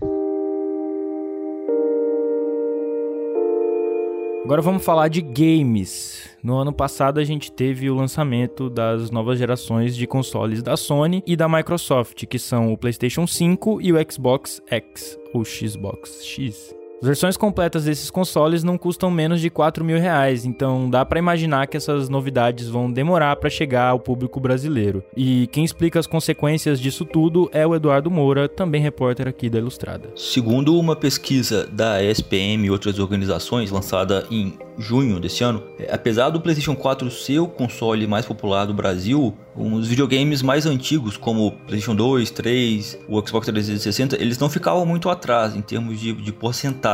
Agora 4.50 4.64
vamos 4.64 4.84
falar 4.84 5.10
de 5.10 5.22
games. 5.22 6.28
No 6.42 6.58
ano 6.58 6.74
passado 6.74 7.20
a 7.20 7.24
gente 7.24 7.52
teve 7.52 7.88
o 7.88 7.94
lançamento 7.94 8.68
das 8.68 9.12
novas 9.12 9.38
gerações 9.38 9.96
de 9.96 10.08
consoles 10.08 10.64
da 10.64 10.76
Sony 10.76 11.22
e 11.28 11.36
da 11.36 11.48
Microsoft, 11.48 12.26
que 12.26 12.40
são 12.40 12.74
o 12.74 12.78
PlayStation 12.78 13.28
5 13.28 13.80
e 13.80 13.94
o 13.94 14.12
Xbox 14.12 14.60
X, 14.68 15.20
ou 15.36 15.46
Xbox 15.46 16.26
X. 16.26 16.79
As 17.02 17.08
versões 17.08 17.38
completas 17.38 17.86
desses 17.86 18.12
consoles 18.12 18.62
não 18.62 18.78
custam 18.78 19.10
menos 19.10 19.40
de 19.40 19.50
4 19.50 19.86
mil 19.86 19.98
reais, 19.98 20.44
então 20.44 20.90
dá 20.90 21.06
para 21.06 21.18
imaginar 21.18 21.66
que 21.66 21.78
essas 21.78 22.10
novidades 22.10 22.68
vão 22.68 22.92
demorar 22.92 23.38
para 23.38 23.50
chegar 23.50 23.88
ao 23.88 24.00
público 24.02 24.38
brasileiro. 24.38 25.02
E 25.16 25.48
quem 25.48 25.64
explica 25.64 25.98
as 25.98 26.06
consequências 26.06 26.78
disso 26.78 27.06
tudo 27.06 27.50
é 27.54 27.66
o 27.66 27.74
Eduardo 27.74 28.12
Moura, 28.12 28.50
também 28.50 28.82
repórter 28.82 29.30
aqui 29.30 29.50
da 29.50 29.60
Ilustrada. 29.60 30.10
Segundo 30.14 30.78
uma 30.78 30.94
pesquisa 30.94 31.66
da 31.72 32.04
ESPM 32.04 32.66
e 32.66 32.70
outras 32.72 33.00
organizações 33.00 33.72
lançada 33.72 34.26
em 34.30 34.60
junho 34.78 35.22
desse 35.22 35.42
ano, 35.42 35.64
é, 35.78 35.90
apesar 35.94 36.30
do 36.30 36.42
PlayStation 36.42 36.76
4 36.76 37.10
ser 37.12 37.40
o 37.40 37.48
console 37.48 38.08
mais 38.08 38.26
popular 38.26 38.66
do 38.66 38.74
Brasil, 38.74 39.34
os 39.56 39.88
videogames 39.88 40.42
mais 40.42 40.66
antigos, 40.66 41.18
como 41.18 41.48
o 41.48 41.52
PlayStation 41.52 41.96
2, 41.96 42.32
3, 42.32 43.00
o 43.08 43.26
Xbox 43.26 43.46
360, 43.48 44.22
eles 44.22 44.38
não 44.38 44.50
ficavam 44.50 44.86
muito 44.86 45.10
atrás 45.10 45.54
em 45.54 45.62
termos 45.62 46.00
de, 46.00 46.14
de 46.14 46.32
porcentagem 46.32 46.89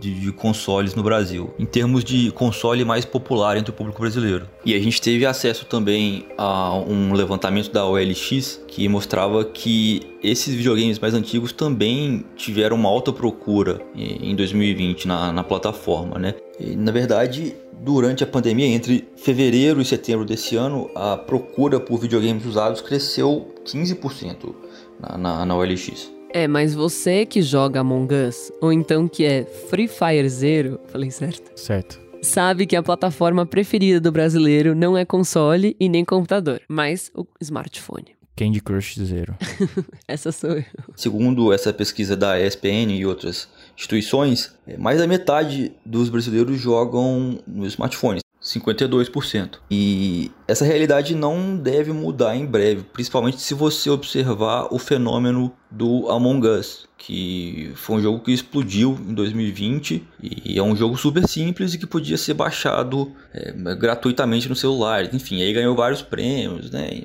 de, 0.00 0.20
de, 0.20 0.32
consoles 0.32 0.94
no 0.94 1.02
Brasil, 1.02 1.52
em 1.58 1.66
termos 1.66 2.04
de 2.04 2.30
console 2.32 2.84
mais 2.84 3.04
popular 3.04 3.56
entre 3.56 3.70
o 3.70 3.74
público 3.74 4.00
brasileiro. 4.00 4.48
E 4.64 4.74
a 4.74 4.78
gente 4.78 5.00
teve 5.00 5.26
acesso 5.26 5.64
também 5.66 6.26
a 6.38 6.74
um 6.74 7.12
levantamento 7.12 7.70
da 7.70 7.84
OLX 7.86 8.60
que 8.66 8.88
mostrava 8.88 9.44
que 9.44 10.00
esses 10.22 10.54
videogames 10.54 10.98
mais 10.98 11.14
antigos 11.14 11.52
também 11.52 12.24
tiveram 12.36 12.76
uma 12.76 12.88
alta 12.88 13.12
procura 13.12 13.80
em 13.94 14.34
2020 14.34 15.06
na, 15.06 15.32
na 15.32 15.44
plataforma, 15.44 16.18
né? 16.18 16.34
E, 16.58 16.76
na 16.76 16.92
verdade, 16.92 17.54
durante 17.82 18.22
a 18.22 18.26
pandemia, 18.26 18.66
entre 18.66 19.08
fevereiro 19.16 19.80
e 19.80 19.84
setembro 19.84 20.24
desse 20.24 20.56
ano, 20.56 20.88
a 20.94 21.16
procura 21.16 21.80
por 21.80 21.98
videogames 21.98 22.46
usados 22.46 22.80
cresceu 22.80 23.52
15% 23.64 24.54
na, 25.00 25.18
na, 25.18 25.46
na 25.46 25.56
OLX. 25.56 26.10
É, 26.34 26.48
mas 26.48 26.74
você 26.74 27.26
que 27.26 27.42
joga 27.42 27.80
Among 27.80 28.14
Us, 28.14 28.50
ou 28.60 28.72
então 28.72 29.06
que 29.06 29.22
é 29.22 29.44
Free 29.44 29.86
Fire 29.86 30.28
Zero, 30.28 30.80
falei 30.88 31.10
certo? 31.10 31.52
Certo. 31.54 32.00
Sabe 32.22 32.66
que 32.66 32.74
a 32.74 32.82
plataforma 32.82 33.44
preferida 33.44 34.00
do 34.00 34.10
brasileiro 34.10 34.74
não 34.74 34.96
é 34.96 35.04
console 35.04 35.76
e 35.78 35.90
nem 35.90 36.04
computador, 36.04 36.62
mas 36.68 37.10
o 37.14 37.26
smartphone. 37.40 38.16
Candy 38.34 38.62
Crush 38.62 38.98
Zero. 38.98 39.34
essa 40.08 40.32
sou 40.32 40.52
eu. 40.52 40.64
Segundo 40.96 41.52
essa 41.52 41.70
pesquisa 41.70 42.16
da 42.16 42.40
ESPN 42.40 42.92
e 42.92 43.04
outras 43.04 43.48
instituições, 43.76 44.54
é, 44.66 44.78
mais 44.78 45.00
da 45.00 45.06
metade 45.06 45.72
dos 45.84 46.08
brasileiros 46.08 46.58
jogam 46.58 47.40
no 47.46 47.66
smartphone. 47.66 48.20
52%. 48.42 49.58
E 49.70 50.30
essa 50.48 50.64
realidade 50.64 51.14
não 51.14 51.56
deve 51.56 51.92
mudar 51.92 52.36
em 52.36 52.44
breve, 52.44 52.82
principalmente 52.82 53.40
se 53.40 53.54
você 53.54 53.88
observar 53.88 54.68
o 54.72 54.78
fenômeno 54.78 55.52
do 55.70 56.10
Among 56.10 56.46
Us, 56.46 56.88
que 56.98 57.72
foi 57.76 57.96
um 57.96 58.02
jogo 58.02 58.20
que 58.20 58.32
explodiu 58.32 58.98
em 59.08 59.14
2020 59.14 60.06
e 60.22 60.58
é 60.58 60.62
um 60.62 60.76
jogo 60.76 60.96
super 60.96 61.26
simples 61.26 61.74
e 61.74 61.78
que 61.78 61.86
podia 61.86 62.18
ser 62.18 62.34
baixado 62.34 63.12
é, 63.32 63.52
gratuitamente 63.74 64.48
no 64.48 64.56
celular. 64.56 65.14
Enfim, 65.14 65.42
aí 65.42 65.52
ganhou 65.52 65.74
vários 65.74 66.02
prêmios, 66.02 66.70
né? 66.70 67.02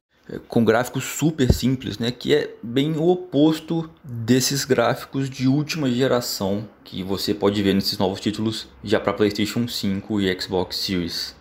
Com 0.47 0.63
gráficos 0.63 1.03
super 1.03 1.53
simples, 1.53 1.97
né, 1.97 2.11
que 2.11 2.33
é 2.33 2.53
bem 2.61 2.93
o 2.97 3.07
oposto 3.07 3.89
desses 4.03 4.65
gráficos 4.65 5.29
de 5.29 5.47
última 5.47 5.89
geração 5.89 6.67
que 6.83 7.03
você 7.03 7.33
pode 7.33 7.61
ver 7.61 7.73
nesses 7.73 7.97
novos 7.97 8.19
títulos 8.19 8.67
já 8.83 8.99
para 8.99 9.13
PlayStation 9.13 9.67
5 9.67 10.21
e 10.21 10.41
Xbox 10.41 10.77
Series. 10.77 11.35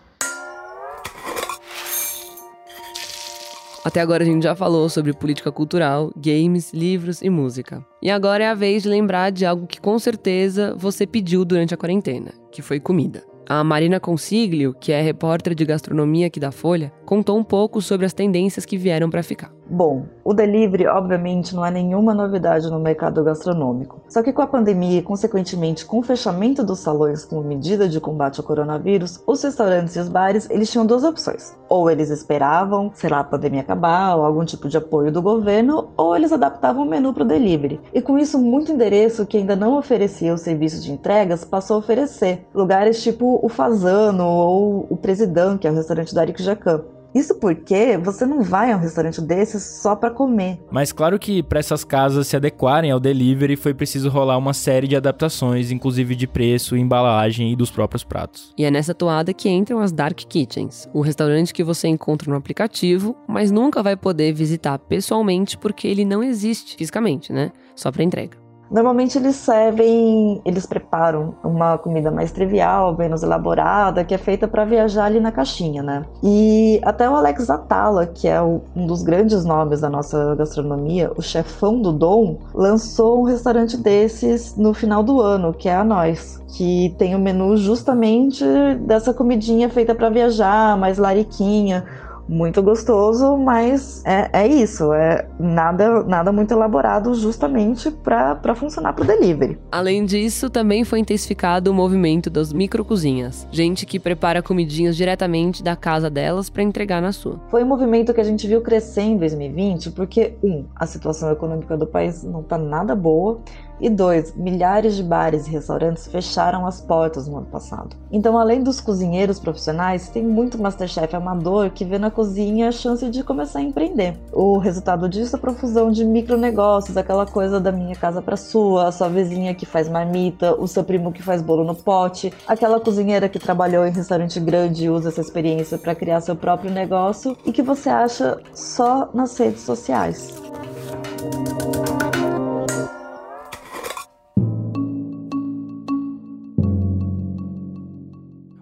Até 3.86 4.00
agora 4.00 4.24
a 4.24 4.26
gente 4.26 4.42
já 4.42 4.56
falou 4.56 4.88
sobre 4.88 5.12
política 5.12 5.52
cultural, 5.52 6.12
games, 6.16 6.72
livros 6.72 7.22
e 7.22 7.30
música. 7.30 7.86
E 8.02 8.10
agora 8.10 8.42
é 8.42 8.48
a 8.48 8.54
vez 8.54 8.82
de 8.82 8.88
lembrar 8.88 9.30
de 9.30 9.46
algo 9.46 9.64
que 9.64 9.80
com 9.80 9.96
certeza 9.96 10.74
você 10.76 11.06
pediu 11.06 11.44
durante 11.44 11.72
a 11.72 11.76
quarentena, 11.76 12.32
que 12.50 12.62
foi 12.62 12.80
comida. 12.80 13.22
A 13.48 13.62
Marina 13.62 14.00
Consiglio, 14.00 14.74
que 14.74 14.90
é 14.90 15.00
repórter 15.00 15.54
de 15.54 15.64
gastronomia 15.64 16.26
aqui 16.26 16.40
da 16.40 16.50
Folha, 16.50 16.92
contou 17.04 17.38
um 17.38 17.44
pouco 17.44 17.80
sobre 17.80 18.04
as 18.04 18.12
tendências 18.12 18.66
que 18.66 18.76
vieram 18.76 19.08
para 19.08 19.22
ficar. 19.22 19.55
Bom, 19.68 20.04
o 20.24 20.32
delivery, 20.32 20.86
obviamente, 20.86 21.54
não 21.54 21.66
é 21.66 21.70
nenhuma 21.70 22.14
novidade 22.14 22.70
no 22.70 22.78
mercado 22.78 23.24
gastronômico. 23.24 24.00
Só 24.08 24.22
que 24.22 24.32
com 24.32 24.42
a 24.42 24.46
pandemia 24.46 24.98
e, 24.98 25.02
consequentemente, 25.02 25.84
com 25.84 25.98
o 25.98 26.02
fechamento 26.02 26.62
dos 26.62 26.78
salões 26.78 27.24
como 27.24 27.42
medida 27.42 27.88
de 27.88 28.00
combate 28.00 28.38
ao 28.38 28.46
coronavírus, 28.46 29.20
os 29.26 29.42
restaurantes 29.42 29.96
e 29.96 30.00
os 30.00 30.08
bares, 30.08 30.48
eles 30.50 30.70
tinham 30.70 30.86
duas 30.86 31.02
opções. 31.02 31.56
Ou 31.68 31.90
eles 31.90 32.10
esperavam, 32.10 32.92
sei 32.94 33.10
lá, 33.10 33.20
a 33.20 33.24
pandemia 33.24 33.62
acabar, 33.62 34.14
ou 34.14 34.24
algum 34.24 34.44
tipo 34.44 34.68
de 34.68 34.76
apoio 34.76 35.10
do 35.10 35.20
governo, 35.20 35.88
ou 35.96 36.14
eles 36.14 36.32
adaptavam 36.32 36.84
o 36.84 36.88
menu 36.88 37.12
para 37.12 37.24
o 37.24 37.26
delivery. 37.26 37.80
E 37.92 38.00
com 38.00 38.16
isso, 38.16 38.38
muito 38.38 38.70
endereço 38.70 39.26
que 39.26 39.36
ainda 39.36 39.56
não 39.56 39.76
oferecia 39.76 40.32
o 40.32 40.38
serviço 40.38 40.80
de 40.80 40.92
entregas 40.92 41.44
passou 41.44 41.76
a 41.76 41.78
oferecer. 41.80 42.46
Lugares 42.54 43.02
tipo 43.02 43.40
o 43.42 43.48
Fazano 43.48 44.24
ou 44.24 44.86
o 44.88 44.96
Presidão, 44.96 45.58
que 45.58 45.66
é 45.66 45.70
o 45.70 45.74
restaurante 45.74 46.14
do 46.14 46.20
Arico 46.20 46.42
Jacan. 46.42 46.95
Isso 47.16 47.34
porque 47.36 47.96
você 47.96 48.26
não 48.26 48.42
vai 48.42 48.70
a 48.70 48.76
um 48.76 48.80
restaurante 48.80 49.22
desses 49.22 49.62
só 49.62 49.96
para 49.96 50.10
comer. 50.10 50.60
Mas 50.70 50.92
claro 50.92 51.18
que 51.18 51.42
para 51.42 51.58
essas 51.58 51.82
casas 51.82 52.26
se 52.26 52.36
adequarem 52.36 52.90
ao 52.90 53.00
delivery 53.00 53.56
foi 53.56 53.72
preciso 53.72 54.10
rolar 54.10 54.36
uma 54.36 54.52
série 54.52 54.86
de 54.86 54.96
adaptações, 54.96 55.70
inclusive 55.70 56.14
de 56.14 56.26
preço, 56.26 56.76
embalagem 56.76 57.50
e 57.50 57.56
dos 57.56 57.70
próprios 57.70 58.04
pratos. 58.04 58.52
E 58.58 58.66
é 58.66 58.70
nessa 58.70 58.92
toada 58.92 59.32
que 59.32 59.48
entram 59.48 59.80
as 59.80 59.92
Dark 59.92 60.18
Kitchens, 60.18 60.90
o 60.92 61.00
restaurante 61.00 61.54
que 61.54 61.64
você 61.64 61.88
encontra 61.88 62.30
no 62.30 62.36
aplicativo, 62.36 63.16
mas 63.26 63.50
nunca 63.50 63.82
vai 63.82 63.96
poder 63.96 64.34
visitar 64.34 64.78
pessoalmente 64.78 65.56
porque 65.56 65.88
ele 65.88 66.04
não 66.04 66.22
existe 66.22 66.76
fisicamente, 66.76 67.32
né? 67.32 67.50
Só 67.74 67.90
para 67.90 68.04
entrega. 68.04 68.45
Normalmente 68.70 69.16
eles 69.16 69.36
servem, 69.36 70.40
eles 70.44 70.66
preparam 70.66 71.34
uma 71.44 71.78
comida 71.78 72.10
mais 72.10 72.32
trivial, 72.32 72.96
menos 72.96 73.22
elaborada, 73.22 74.04
que 74.04 74.14
é 74.14 74.18
feita 74.18 74.48
para 74.48 74.64
viajar 74.64 75.04
ali 75.04 75.20
na 75.20 75.30
caixinha, 75.30 75.82
né? 75.82 76.04
E 76.22 76.80
até 76.84 77.08
o 77.08 77.14
Alex 77.14 77.48
Atala, 77.48 78.06
que 78.06 78.26
é 78.26 78.40
um 78.42 78.86
dos 78.86 79.02
grandes 79.02 79.44
nomes 79.44 79.80
da 79.80 79.88
nossa 79.88 80.34
gastronomia, 80.34 81.12
o 81.16 81.22
chefão 81.22 81.80
do 81.80 81.92
Dom, 81.92 82.38
lançou 82.54 83.20
um 83.20 83.24
restaurante 83.24 83.76
desses 83.76 84.56
no 84.56 84.74
final 84.74 85.02
do 85.02 85.20
ano, 85.20 85.54
que 85.54 85.68
é 85.68 85.76
a 85.76 85.84
Nós, 85.84 86.42
que 86.48 86.94
tem 86.98 87.14
o 87.14 87.18
menu 87.18 87.56
justamente 87.56 88.44
dessa 88.80 89.14
comidinha 89.14 89.68
feita 89.68 89.94
para 89.94 90.10
viajar, 90.10 90.76
mais 90.76 90.98
lariquinha, 90.98 91.84
muito 92.28 92.62
gostoso, 92.62 93.36
mas 93.36 94.02
é, 94.04 94.28
é 94.32 94.46
isso, 94.46 94.92
é 94.92 95.26
nada, 95.38 96.02
nada 96.04 96.32
muito 96.32 96.52
elaborado 96.52 97.14
justamente 97.14 97.90
para 97.90 98.54
funcionar 98.54 98.92
para 98.92 99.04
o 99.04 99.06
delivery. 99.06 99.58
Além 99.70 100.04
disso, 100.04 100.50
também 100.50 100.84
foi 100.84 100.98
intensificado 100.98 101.70
o 101.70 101.74
movimento 101.74 102.28
das 102.28 102.52
microcozinhas, 102.52 103.46
gente 103.50 103.86
que 103.86 103.98
prepara 103.98 104.42
comidinhas 104.42 104.96
diretamente 104.96 105.62
da 105.62 105.76
casa 105.76 106.10
delas 106.10 106.50
para 106.50 106.62
entregar 106.62 107.00
na 107.00 107.12
sua. 107.12 107.40
Foi 107.48 107.62
um 107.62 107.66
movimento 107.66 108.12
que 108.12 108.20
a 108.20 108.24
gente 108.24 108.46
viu 108.46 108.60
crescer 108.60 109.02
em 109.02 109.16
2020, 109.16 109.90
porque 109.92 110.34
um, 110.42 110.64
a 110.74 110.86
situação 110.86 111.30
econômica 111.30 111.76
do 111.76 111.86
país 111.86 112.22
não 112.24 112.40
está 112.40 112.58
nada 112.58 112.94
boa, 112.94 113.40
e 113.80 113.88
dois, 113.88 114.34
milhares 114.34 114.96
de 114.96 115.02
bares 115.02 115.46
e 115.46 115.50
restaurantes 115.50 116.06
fecharam 116.06 116.66
as 116.66 116.80
portas 116.80 117.28
no 117.28 117.38
ano 117.38 117.46
passado. 117.46 117.96
Então, 118.10 118.38
além 118.38 118.62
dos 118.62 118.80
cozinheiros 118.80 119.38
profissionais, 119.38 120.08
tem 120.08 120.22
muito 120.22 120.60
Masterchef 120.60 121.14
amador 121.14 121.70
que 121.70 121.84
vê 121.84 121.98
na 121.98 122.10
cozinha 122.10 122.68
a 122.68 122.72
chance 122.72 123.08
de 123.10 123.22
começar 123.22 123.58
a 123.58 123.62
empreender. 123.62 124.16
O 124.32 124.58
resultado 124.58 125.08
disso 125.08 125.36
é 125.36 125.38
a 125.38 125.40
profusão 125.40 125.90
de 125.90 126.04
micronegócios, 126.04 126.96
aquela 126.96 127.26
coisa 127.26 127.60
da 127.60 127.72
minha 127.72 127.94
casa 127.94 128.22
para 128.22 128.36
sua, 128.36 128.88
a 128.88 128.92
sua 128.92 129.08
vizinha 129.08 129.54
que 129.54 129.66
faz 129.66 129.88
marmita, 129.88 130.54
o 130.54 130.66
seu 130.66 130.82
primo 130.82 131.12
que 131.12 131.22
faz 131.22 131.42
bolo 131.42 131.64
no 131.64 131.74
pote, 131.74 132.32
aquela 132.46 132.80
cozinheira 132.80 133.28
que 133.28 133.38
trabalhou 133.38 133.86
em 133.86 133.90
restaurante 133.90 134.40
grande 134.40 134.84
e 134.84 134.90
usa 134.90 135.08
essa 135.08 135.20
experiência 135.20 135.78
para 135.78 135.94
criar 135.94 136.20
seu 136.20 136.36
próprio 136.36 136.70
negócio 136.70 137.36
e 137.44 137.52
que 137.52 137.62
você 137.62 137.88
acha 137.88 138.38
só 138.54 139.08
nas 139.12 139.36
redes 139.36 139.62
sociais. 139.62 140.34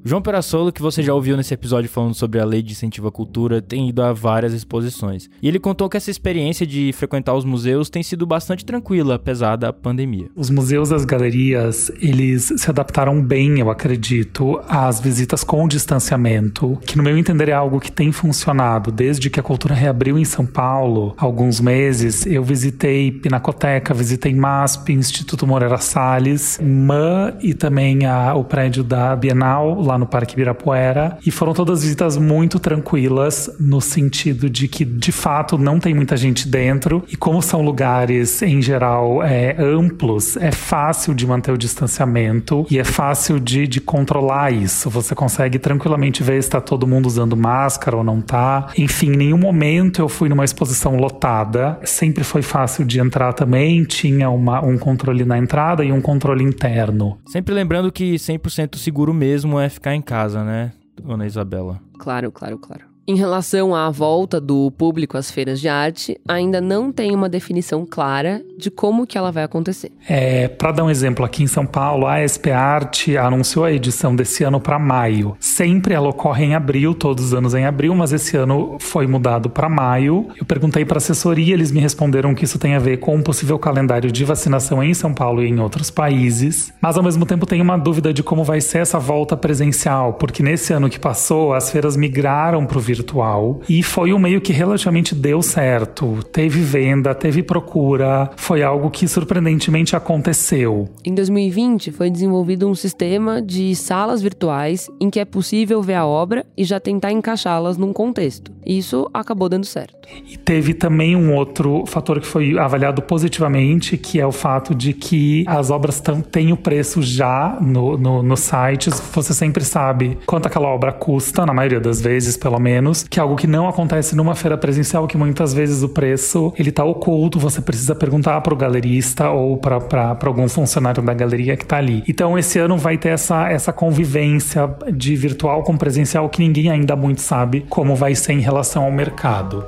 João 0.07 0.21
Perassolo, 0.21 0.71
que 0.71 0.83
você 0.83 1.03
já 1.03 1.15
ouviu 1.15 1.35
nesse 1.35 1.55
episódio 1.55 1.89
falando 1.89 2.13
sobre 2.13 2.39
a 2.39 2.45
lei 2.45 2.61
de 2.61 2.73
incentivo 2.73 3.09
à 3.09 3.11
cultura, 3.11 3.63
tem 3.63 3.89
ido 3.89 4.03
a 4.03 4.13
várias 4.13 4.53
exposições. 4.53 5.31
E 5.41 5.49
ele 5.49 5.59
contou 5.59 5.89
que 5.89 5.97
essa 5.97 6.11
experiência 6.11 6.67
de 6.67 6.93
frequentar 6.93 7.33
os 7.33 7.43
museus 7.43 7.89
tem 7.89 8.03
sido 8.03 8.27
bastante 8.27 8.67
tranquila, 8.67 9.15
apesar 9.15 9.57
da 9.57 9.73
pandemia. 9.73 10.27
Os 10.37 10.51
museus 10.51 10.93
as 10.93 11.07
galerias, 11.07 11.91
eles 12.03 12.53
se 12.55 12.69
adaptaram 12.69 13.23
bem, 13.23 13.61
eu 13.61 13.71
acredito, 13.71 14.61
às 14.69 15.01
visitas 15.01 15.43
com 15.43 15.67
distanciamento, 15.67 16.79
que 16.85 16.99
no 16.99 17.03
meu 17.03 17.17
entender 17.17 17.49
é 17.49 17.55
algo 17.55 17.81
que 17.81 17.91
tem 17.91 18.13
funcionado. 18.13 18.93
Desde 18.93 19.31
que 19.31 19.41
a 19.41 19.43
cultura 19.43 19.75
reabriu 19.75 20.19
em 20.19 20.25
São 20.27 20.45
Paulo, 20.45 21.15
há 21.17 21.25
alguns 21.25 21.61
meses, 21.61 22.27
eu 22.27 22.45
visitei 22.45 23.11
Pinacoteca, 23.11 23.95
visitei 23.95 24.35
MASP, 24.35 24.93
Instituto 24.93 25.47
Moreira 25.47 25.79
Salles, 25.79 26.61
MAN 26.63 27.33
e 27.41 27.55
também 27.55 28.05
a, 28.05 28.35
o 28.35 28.45
prédio 28.45 28.85
da 28.85 29.17
Bienal, 29.17 29.81
lá 29.81 29.94
lá 29.95 29.99
no 29.99 30.07
Parque 30.07 30.35
Ibirapuera 30.35 31.19
e 31.25 31.31
foram 31.31 31.55
todas 31.55 31.83
visitas 31.83 32.17
muito 32.17 32.59
tranquilas 32.59 33.51
no 33.59 33.81
sentido 33.81 34.51
de 34.51 34.67
que 34.67 34.85
de 34.85 35.13
fato 35.13 35.57
não 35.57 35.79
tem 35.79 35.95
muita 35.95 36.17
gente 36.17 36.49
dentro 36.49 37.05
e 37.09 37.17
como 37.17 37.41
são 37.41 37.63
lugares 37.63 38.43
em 38.43 38.61
geral 38.61 39.23
é, 39.23 39.57
amplos 39.59 40.37
é 40.37 40.51
fácil 40.51 41.15
de 41.15 41.27
manter 41.27 41.53
o 41.53 41.59
distanciamento 41.59 42.67
e 42.71 42.79
é 42.79 42.85
fácil 42.85 43.39
de, 43.39 43.67
de 43.67 43.81
controlar 43.81 44.53
isso. 44.53 44.91
Você 44.91 45.15
consegue 45.15 45.59
tranquilamente 45.59 46.23
ver 46.23 46.43
se 46.43 46.49
está 46.49 46.61
todo 46.61 46.87
mundo 46.87 47.07
usando 47.07 47.37
máscara 47.37 47.97
ou 47.97 48.05
não 48.05 48.21
tá. 48.21 48.69
Enfim 48.77 49.05
em 49.05 49.17
nenhum 49.17 49.39
momento 49.39 50.01
eu 50.01 50.09
fui 50.09 50.29
numa 50.29 50.45
exposição 50.45 50.97
lotada. 50.97 51.79
Sempre 51.85 52.25
foi 52.25 52.43
fácil 52.43 52.85
de 52.85 52.99
entrar 52.99 53.33
também 53.33 53.85
tinha 53.85 54.29
uma, 54.29 54.65
um 54.65 54.77
controle 54.77 55.25
na 55.25 55.39
entrada 55.39 55.85
e 55.85 55.93
um 55.93 56.01
controle 56.01 56.43
interno. 56.43 57.19
Sempre 57.27 57.55
lembrando 57.55 57.93
que 57.93 58.15
100% 58.15 58.77
seguro 58.77 59.15
mesmo 59.15 59.61
é 59.61 59.69
ficar 59.85 59.95
em 59.95 60.01
casa, 60.01 60.43
né, 60.43 60.73
dona 60.97 61.27
Isabela? 61.27 61.79
Claro, 61.99 62.33
claro, 62.33 62.57
claro. 62.59 62.87
Em 63.07 63.17
relação 63.17 63.75
à 63.75 63.91
volta 63.91 64.41
do 64.41 64.71
público 64.71 65.19
às 65.19 65.31
feiras 65.31 65.61
de 65.61 65.69
arte, 65.69 66.19
ainda 66.27 66.59
não 66.59 66.91
tem 66.91 67.15
uma 67.15 67.29
definição 67.29 67.85
clara 67.85 68.43
de 68.57 68.71
como 68.71 69.07
que 69.07 69.19
ela 69.19 69.31
vai 69.31 69.45
acontecer. 69.45 69.93
É, 70.09 70.49
para 70.49 70.73
dar 70.73 70.85
um 70.85 70.91
exemplo, 70.91 71.23
aqui 71.23 71.43
em 71.43 71.47
São 71.47 71.67
Paulo, 71.67 72.07
a 72.07 72.27
SP 72.27 72.49
Arte 72.51 73.17
anunciou 73.19 73.67
a 73.67 73.73
edição 73.73 74.17
desse 74.17 74.43
ano 74.43 74.59
para 74.59 74.79
maio. 74.79 75.37
Sempre 75.39 75.93
ela 75.93 76.09
ocorre 76.09 76.47
em 76.47 76.55
abril, 76.55 76.95
todos 76.95 77.27
os 77.27 77.35
anos 77.35 77.55
em 77.55 77.67
abril, 77.67 77.95
mas 77.95 78.11
esse 78.11 78.39
ano 78.39 78.79
foi 78.81 79.07
mudado 79.07 79.51
para 79.51 79.69
maio. 79.69 80.29
Eu 80.39 80.47
perguntei 80.47 80.83
para 80.85 80.97
a 80.97 80.99
assessoria, 80.99 81.53
eles 81.53 81.71
me 81.71 81.81
responderam 81.81 82.35
que 82.35 82.45
isso 82.45 82.59
tem 82.59 82.75
a 82.75 82.79
ver 82.79 82.99
com 83.01 83.15
um 83.15 83.23
possível 83.23 83.59
calendário 83.59 84.11
de 84.11 84.25
vacinação 84.25 84.83
em 84.83 84.95
São 84.95 85.13
Paulo 85.13 85.43
e 85.43 85.49
em 85.49 85.61
outros 85.61 85.91
países. 85.91 86.73
Mas 86.81 86.97
ao 86.97 87.03
mesmo 87.03 87.27
tempo 87.27 87.45
tem 87.45 87.61
uma 87.61 87.77
dúvida 87.77 88.15
de 88.15 88.23
como 88.23 88.45
vai 88.45 88.63
ser 88.63 88.79
essa 88.79 88.99
volta 88.99 89.37
presencial, 89.37 90.15
porque 90.15 90.43
nesse 90.43 90.73
ano 90.73 90.89
que 90.89 90.99
passou, 90.99 91.53
as 91.53 91.71
feiras 91.71 91.99
migraram 91.99 92.65
para 92.65 92.79
o 92.79 92.81
virtual 92.95 93.61
e 93.69 93.83
foi 93.83 94.13
um 94.13 94.19
meio 94.19 94.41
que 94.41 94.53
relativamente 94.53 95.15
deu 95.15 95.43
certo. 95.43 96.23
Teve 96.33 96.61
venda, 96.61 97.15
teve 97.15 97.43
procura, 97.43 98.31
foi 98.37 98.63
algo 98.63 98.91
que 98.91 99.09
surpreendentemente 99.09 99.97
aconteceu. 99.97 100.89
Em 101.05 101.15
2020 101.15 101.91
foi 101.91 102.11
desenvolvido 102.11 102.69
um 102.69 102.75
sistema 102.75 103.43
de 103.43 103.75
salas 103.75 104.23
virtuais 104.23 104.89
em 105.01 105.11
que 105.11 105.21
é 105.21 105.25
possível 105.25 105.83
ver 105.83 105.95
a 105.95 106.07
obra 106.07 106.47
e 106.57 106.65
já 106.65 106.79
tentar 106.79 107.13
encaixá-las 107.13 107.77
num 107.77 107.93
contexto. 107.93 108.53
Isso 108.65 109.11
acabou 109.13 109.49
dando 109.49 109.67
certo. 109.67 109.95
E 110.31 110.37
teve 110.37 110.75
também 110.75 111.17
um 111.17 111.35
outro 111.35 111.85
fator 111.87 112.21
que 112.21 112.27
foi 112.27 112.59
avaliado 112.59 113.03
positivamente, 113.03 113.97
que 113.97 114.21
é 114.21 114.27
o 114.27 114.33
fato 114.33 114.75
de 114.75 114.93
que 114.93 115.45
as 115.47 115.71
obras 115.71 116.03
têm 116.31 116.53
o 116.53 116.57
preço 116.57 117.03
já 117.03 117.59
no, 117.61 117.97
no, 117.97 118.23
no 118.23 118.37
sites. 118.37 119.01
Você 119.13 119.35
sempre 119.35 119.65
sabe 119.65 120.19
quanto 120.27 120.47
aquela 120.47 120.69
obra 120.69 120.93
custa, 120.93 121.45
na 121.45 121.53
maioria 121.53 121.81
das 121.81 122.01
vezes, 122.01 122.37
pelo 122.37 122.59
menos, 122.59 122.84
que 123.09 123.19
é 123.19 123.23
algo 123.23 123.37
que 123.37 123.47
não 123.47 123.69
acontece 123.69 124.17
numa 124.17 124.35
feira 124.35 124.57
presencial, 124.57 125.07
que 125.07 125.17
muitas 125.17 125.53
vezes 125.53 125.83
o 125.83 125.89
preço 125.89 126.53
ele 126.59 126.73
tá 126.73 126.85
oculto, 126.85 127.39
você 127.39 127.61
precisa 127.61 127.95
perguntar 127.95 128.41
para 128.41 128.55
o 128.55 128.57
galerista 128.57 129.31
ou 129.31 129.57
para 129.57 130.17
algum 130.25 130.49
funcionário 130.49 131.03
da 131.03 131.15
galeria 131.15 131.57
que 131.57 131.65
está 131.65 131.79
ali. 131.79 132.03
Então 132.09 132.39
esse 132.39 132.59
ano 132.59 132.77
vai 132.77 132.99
ter 132.99 133.11
essa, 133.11 133.49
essa 133.49 133.73
convivência 133.73 134.75
de 134.93 135.17
virtual 135.17 135.63
com 135.63 135.77
presencial 135.77 136.29
que 136.29 136.41
ninguém 136.41 136.71
ainda 136.71 136.97
muito 136.97 137.21
sabe 137.21 137.63
como 137.69 137.95
vai 137.95 138.15
ser 138.15 138.33
em 138.33 138.41
relação 138.41 138.85
ao 138.85 138.93
mercado. 138.93 139.65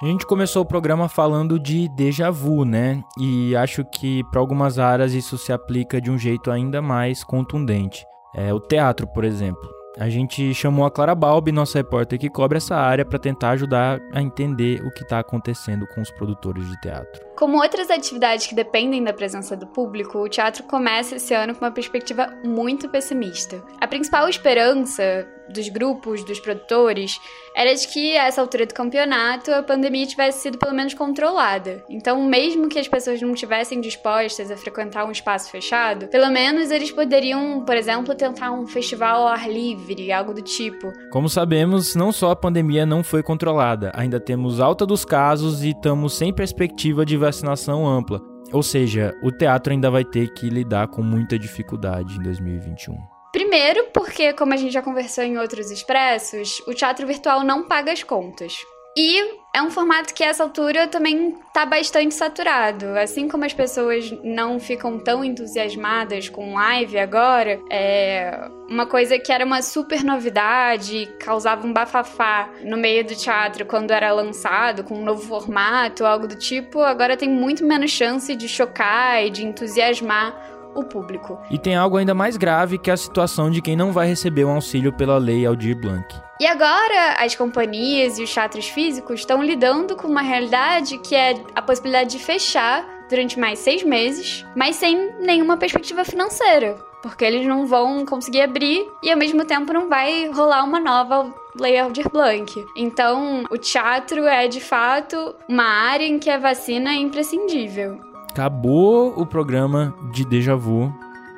A 0.00 0.06
gente 0.06 0.24
começou 0.26 0.62
o 0.62 0.66
programa 0.66 1.08
falando 1.08 1.58
de 1.58 1.88
déjà 1.96 2.30
vu, 2.30 2.64
né? 2.64 3.02
E 3.18 3.56
acho 3.56 3.84
que 3.84 4.22
para 4.30 4.38
algumas 4.38 4.78
áreas 4.78 5.12
isso 5.12 5.36
se 5.36 5.52
aplica 5.52 6.00
de 6.00 6.08
um 6.08 6.16
jeito 6.16 6.52
ainda 6.52 6.80
mais 6.80 7.24
contundente. 7.24 8.06
É, 8.32 8.54
o 8.54 8.60
teatro, 8.60 9.08
por 9.08 9.24
exemplo. 9.24 9.77
A 9.98 10.08
gente 10.08 10.54
chamou 10.54 10.86
a 10.86 10.90
Clara 10.92 11.12
Balbi, 11.12 11.50
nossa 11.50 11.78
repórter 11.78 12.20
que 12.20 12.30
cobre 12.30 12.58
essa 12.58 12.76
área, 12.76 13.04
para 13.04 13.18
tentar 13.18 13.50
ajudar 13.50 14.00
a 14.12 14.22
entender 14.22 14.80
o 14.86 14.92
que 14.92 15.02
está 15.02 15.18
acontecendo 15.18 15.88
com 15.88 16.00
os 16.00 16.08
produtores 16.08 16.68
de 16.68 16.80
teatro. 16.80 17.20
Como 17.36 17.60
outras 17.60 17.90
atividades 17.90 18.46
que 18.46 18.54
dependem 18.54 19.02
da 19.02 19.12
presença 19.12 19.56
do 19.56 19.66
público, 19.66 20.18
o 20.18 20.28
teatro 20.28 20.62
começa 20.64 21.16
esse 21.16 21.34
ano 21.34 21.52
com 21.52 21.64
uma 21.64 21.72
perspectiva 21.72 22.32
muito 22.44 22.88
pessimista. 22.88 23.60
A 23.80 23.88
principal 23.88 24.28
esperança 24.28 25.26
dos 25.48 25.68
grupos, 25.68 26.24
dos 26.24 26.38
produtores, 26.40 27.20
era 27.54 27.74
de 27.74 27.88
que 27.88 28.16
a 28.16 28.26
essa 28.26 28.40
altura 28.40 28.66
do 28.66 28.74
campeonato 28.74 29.50
a 29.52 29.62
pandemia 29.62 30.06
tivesse 30.06 30.42
sido 30.42 30.58
pelo 30.58 30.74
menos 30.74 30.94
controlada. 30.94 31.82
Então, 31.88 32.22
mesmo 32.24 32.68
que 32.68 32.78
as 32.78 32.88
pessoas 32.88 33.22
não 33.22 33.32
estivessem 33.32 33.80
dispostas 33.80 34.50
a 34.50 34.56
frequentar 34.56 35.04
um 35.04 35.10
espaço 35.10 35.50
fechado, 35.50 36.08
pelo 36.08 36.30
menos 36.30 36.70
eles 36.70 36.90
poderiam, 36.90 37.64
por 37.64 37.76
exemplo, 37.76 38.14
tentar 38.14 38.52
um 38.52 38.66
festival 38.66 39.22
ao 39.22 39.28
ar 39.28 39.48
livre, 39.48 39.87
algo 40.12 40.34
do 40.34 40.42
tipo. 40.42 40.92
Como 41.10 41.28
sabemos, 41.28 41.94
não 41.94 42.12
só 42.12 42.30
a 42.30 42.36
pandemia 42.36 42.84
não 42.84 43.02
foi 43.02 43.22
controlada, 43.22 43.92
ainda 43.94 44.18
temos 44.18 44.60
alta 44.60 44.84
dos 44.84 45.04
casos 45.04 45.62
e 45.62 45.70
estamos 45.70 46.16
sem 46.16 46.32
perspectiva 46.32 47.04
de 47.04 47.16
vacinação 47.16 47.86
ampla. 47.86 48.20
Ou 48.52 48.62
seja, 48.62 49.14
o 49.22 49.30
teatro 49.30 49.72
ainda 49.72 49.90
vai 49.90 50.04
ter 50.04 50.32
que 50.32 50.48
lidar 50.48 50.88
com 50.88 51.02
muita 51.02 51.38
dificuldade 51.38 52.16
em 52.16 52.22
2021. 52.22 52.96
Primeiro, 53.30 53.84
porque, 53.92 54.32
como 54.32 54.54
a 54.54 54.56
gente 54.56 54.72
já 54.72 54.80
conversou 54.80 55.22
em 55.22 55.36
outros 55.36 55.70
expressos, 55.70 56.62
o 56.66 56.72
teatro 56.72 57.06
virtual 57.06 57.44
não 57.44 57.68
paga 57.68 57.92
as 57.92 58.02
contas. 58.02 58.54
E 58.96 59.38
é 59.54 59.62
um 59.62 59.70
formato 59.70 60.12
que, 60.12 60.22
a 60.22 60.28
essa 60.28 60.42
altura, 60.42 60.86
também 60.88 61.36
está 61.46 61.64
bastante 61.64 62.14
saturado. 62.14 62.86
Assim 62.98 63.28
como 63.28 63.44
as 63.44 63.52
pessoas 63.52 64.10
não 64.22 64.58
ficam 64.60 64.98
tão 64.98 65.24
entusiasmadas 65.24 66.28
com 66.28 66.54
live 66.54 66.98
agora, 66.98 67.60
é 67.70 68.48
uma 68.68 68.86
coisa 68.86 69.18
que 69.18 69.32
era 69.32 69.44
uma 69.44 69.62
super 69.62 70.04
novidade, 70.04 71.06
causava 71.20 71.66
um 71.66 71.72
bafafá 71.72 72.50
no 72.62 72.76
meio 72.76 73.04
do 73.04 73.14
teatro 73.14 73.64
quando 73.64 73.90
era 73.90 74.12
lançado, 74.12 74.84
com 74.84 74.94
um 74.96 75.04
novo 75.04 75.22
formato, 75.22 76.04
algo 76.04 76.28
do 76.28 76.36
tipo, 76.36 76.80
agora 76.80 77.16
tem 77.16 77.28
muito 77.28 77.64
menos 77.64 77.90
chance 77.90 78.34
de 78.36 78.48
chocar 78.48 79.24
e 79.24 79.30
de 79.30 79.44
entusiasmar 79.44 80.57
o 80.74 80.84
público. 80.84 81.38
E 81.50 81.58
tem 81.58 81.74
algo 81.74 81.96
ainda 81.96 82.14
mais 82.14 82.36
grave 82.36 82.78
que 82.78 82.90
a 82.90 82.96
situação 82.96 83.50
de 83.50 83.60
quem 83.60 83.76
não 83.76 83.92
vai 83.92 84.06
receber 84.06 84.44
o 84.44 84.48
um 84.48 84.54
auxílio 84.54 84.92
pela 84.92 85.18
lei 85.18 85.46
Aldir 85.46 85.76
Blanc. 85.80 86.06
E 86.40 86.46
agora 86.46 87.16
as 87.18 87.34
companhias 87.34 88.18
e 88.18 88.22
os 88.22 88.32
teatros 88.32 88.68
físicos 88.68 89.20
estão 89.20 89.42
lidando 89.42 89.96
com 89.96 90.06
uma 90.06 90.22
realidade 90.22 90.98
que 90.98 91.14
é 91.14 91.34
a 91.54 91.60
possibilidade 91.60 92.10
de 92.10 92.18
fechar 92.18 92.86
durante 93.08 93.38
mais 93.38 93.58
seis 93.58 93.82
meses, 93.82 94.44
mas 94.54 94.76
sem 94.76 95.12
nenhuma 95.18 95.56
perspectiva 95.56 96.04
financeira. 96.04 96.76
Porque 97.02 97.24
eles 97.24 97.46
não 97.46 97.66
vão 97.66 98.04
conseguir 98.04 98.42
abrir 98.42 98.86
e 99.02 99.10
ao 99.10 99.18
mesmo 99.18 99.44
tempo 99.44 99.72
não 99.72 99.88
vai 99.88 100.28
rolar 100.28 100.64
uma 100.64 100.80
nova 100.80 101.32
Lei 101.58 101.78
Aldir 101.78 102.08
Blanc. 102.10 102.64
Então, 102.76 103.44
o 103.50 103.56
teatro 103.56 104.24
é 104.26 104.46
de 104.48 104.60
fato 104.60 105.34
uma 105.48 105.64
área 105.64 106.04
em 106.04 106.18
que 106.18 106.30
a 106.30 106.38
vacina 106.38 106.90
é 106.90 106.96
imprescindível. 106.96 108.00
Acabou 108.38 109.20
o 109.20 109.26
programa 109.26 109.92
de 110.12 110.24
Deja 110.24 110.54
Vu. 110.54 110.94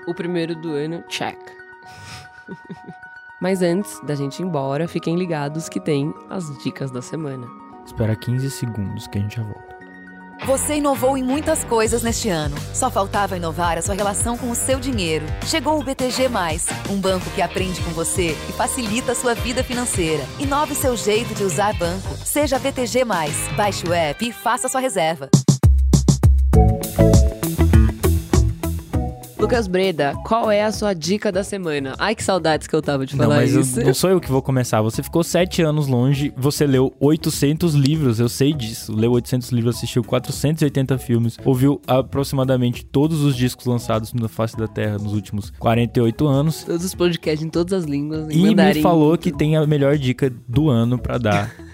O 0.06 0.12
primeiro 0.12 0.54
do 0.54 0.74
ano, 0.74 1.02
check. 1.08 1.38
Mas 3.40 3.62
antes 3.62 3.98
da 4.00 4.14
gente 4.14 4.40
ir 4.40 4.42
embora, 4.42 4.86
fiquem 4.86 5.16
ligados 5.16 5.66
que 5.66 5.80
tem 5.80 6.12
as 6.28 6.44
dicas 6.62 6.90
da 6.90 7.00
semana. 7.00 7.46
Espera 7.86 8.14
15 8.14 8.50
segundos 8.50 9.06
que 9.06 9.16
a 9.16 9.22
gente 9.22 9.36
já 9.36 9.42
volta. 9.42 9.78
Você 10.44 10.76
inovou 10.76 11.16
em 11.16 11.22
muitas 11.22 11.64
coisas 11.64 12.02
neste 12.02 12.28
ano. 12.28 12.56
Só 12.74 12.90
faltava 12.90 13.34
inovar 13.34 13.78
a 13.78 13.82
sua 13.82 13.94
relação 13.94 14.36
com 14.36 14.50
o 14.50 14.54
seu 14.54 14.78
dinheiro. 14.78 15.24
Chegou 15.46 15.80
o 15.80 15.82
BTG, 15.82 16.28
um 16.90 17.00
banco 17.00 17.30
que 17.30 17.40
aprende 17.40 17.80
com 17.80 17.92
você 17.92 18.36
e 18.46 18.52
facilita 18.52 19.12
a 19.12 19.14
sua 19.14 19.32
vida 19.32 19.64
financeira. 19.64 20.22
Inove 20.38 20.74
seu 20.74 20.94
jeito 20.98 21.32
de 21.32 21.44
usar 21.44 21.72
banco. 21.78 22.14
Seja 22.26 22.58
BTG. 22.58 23.06
Baixe 23.56 23.88
o 23.88 23.94
app 23.94 24.28
e 24.28 24.32
faça 24.32 24.68
sua 24.68 24.82
reserva. 24.82 25.30
Lucas 29.50 29.66
Breda, 29.66 30.14
qual 30.24 30.48
é 30.48 30.62
a 30.62 30.70
sua 30.70 30.94
dica 30.94 31.32
da 31.32 31.42
semana? 31.42 31.96
Ai, 31.98 32.14
que 32.14 32.22
saudades 32.22 32.68
que 32.68 32.76
eu 32.76 32.80
tava 32.80 33.04
de 33.04 33.16
falar 33.16 33.34
não, 33.34 33.34
mas 33.34 33.52
isso. 33.52 33.80
Eu, 33.80 33.86
não 33.86 33.94
sou 33.94 34.08
eu 34.08 34.20
que 34.20 34.30
vou 34.30 34.40
começar. 34.40 34.80
Você 34.80 35.02
ficou 35.02 35.24
sete 35.24 35.60
anos 35.60 35.88
longe, 35.88 36.32
você 36.36 36.64
leu 36.64 36.94
800 37.00 37.74
livros, 37.74 38.20
eu 38.20 38.28
sei 38.28 38.52
disso. 38.52 38.94
Leu 38.94 39.10
800 39.10 39.50
livros, 39.50 39.74
assistiu 39.74 40.04
480 40.04 40.96
filmes, 40.98 41.36
ouviu 41.44 41.80
aproximadamente 41.84 42.84
todos 42.84 43.22
os 43.24 43.34
discos 43.34 43.66
lançados 43.66 44.14
na 44.14 44.28
face 44.28 44.56
da 44.56 44.68
Terra 44.68 44.98
nos 44.98 45.12
últimos 45.12 45.50
48 45.58 46.28
anos. 46.28 46.62
Todos 46.62 46.84
os 46.84 46.94
podcasts 46.94 47.44
em 47.44 47.50
todas 47.50 47.72
as 47.72 47.84
línguas. 47.84 48.28
E 48.30 48.36
mandarim. 48.36 48.78
me 48.78 48.82
falou 48.84 49.18
que 49.18 49.32
tem 49.32 49.56
a 49.56 49.66
melhor 49.66 49.98
dica 49.98 50.32
do 50.46 50.70
ano 50.70 50.96
para 50.96 51.18
dar. 51.18 51.52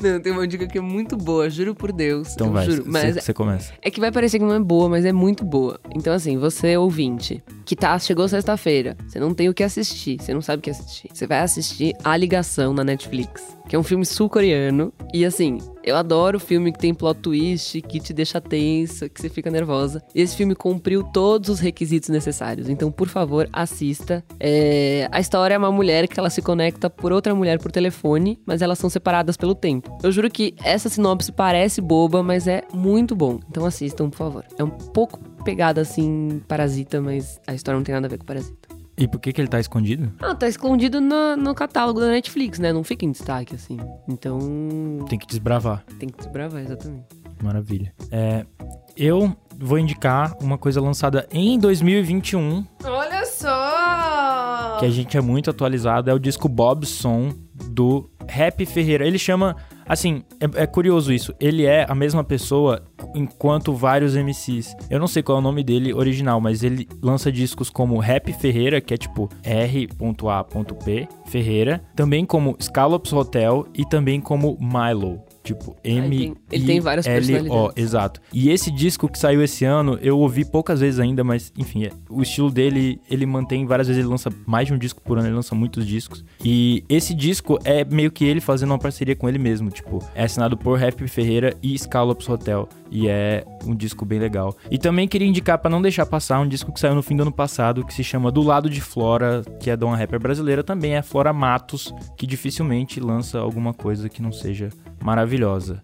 Não, 0.00 0.20
tem 0.20 0.32
uma 0.32 0.46
dica 0.46 0.66
que 0.66 0.78
é 0.78 0.80
muito 0.80 1.16
boa, 1.16 1.48
juro 1.50 1.74
por 1.74 1.92
Deus. 1.92 2.34
Então 2.34 2.52
vai, 2.52 2.66
juro, 2.66 2.84
mas 2.86 3.16
você 3.16 3.32
começa. 3.32 3.72
É 3.82 3.90
que 3.90 4.00
vai 4.00 4.12
parecer 4.12 4.38
que 4.38 4.44
não 4.44 4.54
é 4.54 4.60
boa, 4.60 4.88
mas 4.88 5.04
é 5.04 5.12
muito 5.12 5.44
boa. 5.44 5.80
Então 5.94 6.12
assim, 6.12 6.36
você 6.38 6.76
ouvinte, 6.76 7.42
que 7.64 7.74
tá, 7.74 7.98
chegou 7.98 8.28
sexta-feira, 8.28 8.96
você 9.06 9.18
não 9.18 9.34
tem 9.34 9.48
o 9.48 9.54
que 9.54 9.62
assistir, 9.62 10.18
você 10.20 10.32
não 10.32 10.42
sabe 10.42 10.60
o 10.60 10.62
que 10.62 10.70
assistir. 10.70 11.08
Você 11.12 11.26
vai 11.26 11.40
assistir 11.40 11.94
A 12.04 12.16
Ligação 12.16 12.72
na 12.72 12.84
Netflix, 12.84 13.55
que 13.68 13.76
é 13.76 13.78
um 13.78 13.82
filme 13.82 14.04
sul-coreano. 14.04 14.92
E 15.12 15.24
assim, 15.24 15.58
eu 15.82 15.96
adoro 15.96 16.40
filme 16.40 16.72
que 16.72 16.78
tem 16.78 16.92
plot 16.92 17.20
twist, 17.20 17.80
que 17.82 18.00
te 18.00 18.12
deixa 18.12 18.40
tensa, 18.40 19.08
que 19.08 19.20
você 19.20 19.28
fica 19.28 19.50
nervosa. 19.50 20.02
Esse 20.14 20.36
filme 20.36 20.54
cumpriu 20.54 21.02
todos 21.02 21.48
os 21.48 21.60
requisitos 21.60 22.08
necessários. 22.08 22.68
Então, 22.68 22.90
por 22.90 23.08
favor, 23.08 23.48
assista. 23.52 24.24
É... 24.40 25.08
A 25.12 25.20
história 25.20 25.54
é 25.54 25.58
uma 25.58 25.70
mulher 25.70 26.08
que 26.08 26.18
ela 26.18 26.30
se 26.30 26.42
conecta 26.42 26.90
por 26.90 27.12
outra 27.12 27.34
mulher 27.34 27.58
por 27.58 27.70
telefone, 27.70 28.38
mas 28.44 28.62
elas 28.62 28.78
são 28.78 28.90
separadas 28.90 29.36
pelo 29.36 29.54
tempo. 29.54 29.96
Eu 30.02 30.10
juro 30.10 30.30
que 30.30 30.54
essa 30.62 30.88
sinopse 30.88 31.30
parece 31.30 31.80
boba, 31.80 32.22
mas 32.22 32.48
é 32.48 32.62
muito 32.72 33.14
bom. 33.14 33.38
Então 33.48 33.64
assistam, 33.64 34.10
por 34.10 34.16
favor. 34.16 34.44
É 34.58 34.64
um 34.64 34.70
pouco 34.70 35.20
pegada 35.44 35.80
assim, 35.80 36.42
parasita, 36.48 37.00
mas 37.00 37.40
a 37.46 37.54
história 37.54 37.78
não 37.78 37.84
tem 37.84 37.94
nada 37.94 38.08
a 38.08 38.10
ver 38.10 38.18
com 38.18 38.24
parasita. 38.24 38.65
E 38.98 39.06
por 39.06 39.20
que, 39.20 39.32
que 39.32 39.40
ele 39.40 39.48
tá 39.48 39.60
escondido? 39.60 40.10
Ah, 40.20 40.34
tá 40.34 40.48
escondido 40.48 41.00
no, 41.00 41.36
no 41.36 41.54
catálogo 41.54 42.00
da 42.00 42.08
Netflix, 42.08 42.58
né? 42.58 42.72
Não 42.72 42.82
fica 42.82 43.04
em 43.04 43.10
destaque, 43.10 43.54
assim. 43.54 43.76
Então. 44.08 44.38
Tem 45.08 45.18
que 45.18 45.26
desbravar. 45.26 45.84
Tem 45.98 46.08
que 46.08 46.16
desbravar, 46.16 46.62
exatamente. 46.62 47.04
Maravilha. 47.42 47.92
É, 48.10 48.46
eu 48.96 49.36
vou 49.58 49.78
indicar 49.78 50.34
uma 50.40 50.56
coisa 50.56 50.80
lançada 50.80 51.26
em 51.30 51.58
2021. 51.58 52.64
Olha 52.84 53.26
só! 53.26 54.78
Que 54.78 54.86
a 54.86 54.90
gente 54.90 55.16
é 55.16 55.20
muito 55.20 55.50
atualizado. 55.50 56.10
É 56.10 56.14
o 56.14 56.18
disco 56.18 56.48
Bobson 56.48 57.34
do 57.54 58.08
Rap 58.26 58.64
Ferreira. 58.64 59.06
Ele 59.06 59.18
chama 59.18 59.56
Assim, 59.88 60.24
é, 60.40 60.62
é, 60.62 60.66
curioso 60.66 61.12
isso. 61.12 61.34
Ele 61.38 61.64
é 61.64 61.86
a 61.88 61.94
mesma 61.94 62.24
pessoa 62.24 62.82
enquanto 63.14 63.72
vários 63.72 64.16
MCs. 64.16 64.74
Eu 64.90 64.98
não 64.98 65.06
sei 65.06 65.22
qual 65.22 65.38
é 65.38 65.40
o 65.40 65.42
nome 65.42 65.62
dele 65.62 65.94
original, 65.94 66.40
mas 66.40 66.62
ele 66.62 66.88
lança 67.02 67.30
discos 67.30 67.70
como 67.70 67.98
Rap 67.98 68.32
Ferreira, 68.32 68.80
que 68.80 68.94
é 68.94 68.96
tipo 68.96 69.30
R.A.P. 69.42 71.08
Ferreira, 71.26 71.82
também 71.94 72.24
como 72.24 72.56
Scallops 72.60 73.12
Hotel 73.12 73.66
e 73.74 73.84
também 73.84 74.20
como 74.20 74.58
Milo. 74.60 75.25
Tipo, 75.46 75.76
M. 75.84 76.04
Ele 76.04 76.18
tem, 76.18 76.36
ele 76.50 76.66
tem 76.66 76.80
várias 76.80 77.06
L-O, 77.06 77.70
exato. 77.76 78.20
E 78.32 78.50
esse 78.50 78.68
disco 78.68 79.08
que 79.08 79.16
saiu 79.16 79.40
esse 79.44 79.64
ano, 79.64 79.96
eu 80.02 80.18
ouvi 80.18 80.44
poucas 80.44 80.80
vezes 80.80 80.98
ainda, 80.98 81.22
mas 81.22 81.52
enfim, 81.56 81.84
é, 81.84 81.90
o 82.10 82.20
estilo 82.20 82.50
dele, 82.50 83.00
ele 83.08 83.24
mantém 83.24 83.64
várias 83.64 83.86
vezes, 83.86 84.00
ele 84.00 84.08
lança 84.08 84.28
mais 84.44 84.66
de 84.66 84.74
um 84.74 84.78
disco 84.78 85.00
por 85.00 85.18
ano, 85.18 85.28
ele 85.28 85.36
lança 85.36 85.54
muitos 85.54 85.86
discos. 85.86 86.24
E 86.44 86.82
esse 86.88 87.14
disco 87.14 87.60
é 87.62 87.84
meio 87.84 88.10
que 88.10 88.24
ele 88.24 88.40
fazendo 88.40 88.70
uma 88.70 88.78
parceria 88.78 89.14
com 89.14 89.28
ele 89.28 89.38
mesmo, 89.38 89.70
tipo, 89.70 90.02
é 90.16 90.24
assinado 90.24 90.56
por 90.56 90.76
Rap 90.76 91.06
Ferreira 91.06 91.56
e 91.62 91.78
Scallops 91.78 92.28
Hotel. 92.28 92.68
E 92.90 93.08
é 93.08 93.44
um 93.64 93.74
disco 93.74 94.04
bem 94.04 94.18
legal. 94.18 94.56
E 94.70 94.78
também 94.78 95.08
queria 95.08 95.26
indicar 95.26 95.58
para 95.58 95.70
não 95.70 95.82
deixar 95.82 96.06
passar 96.06 96.40
um 96.40 96.48
disco 96.48 96.72
que 96.72 96.80
saiu 96.80 96.94
no 96.94 97.02
fim 97.02 97.16
do 97.16 97.22
ano 97.22 97.32
passado, 97.32 97.84
que 97.84 97.92
se 97.92 98.04
chama 98.04 98.30
Do 98.30 98.42
Lado 98.42 98.70
de 98.70 98.80
Flora, 98.80 99.42
que 99.60 99.70
é 99.70 99.76
de 99.76 99.84
uma 99.84 99.96
rapper 99.96 100.20
brasileira 100.20 100.62
também, 100.62 100.94
é 100.94 101.02
Flora 101.02 101.32
Matos, 101.32 101.92
que 102.16 102.26
dificilmente 102.26 103.00
lança 103.00 103.38
alguma 103.38 103.74
coisa 103.74 104.08
que 104.08 104.22
não 104.22 104.32
seja 104.32 104.70
maravilhosa. 105.02 105.82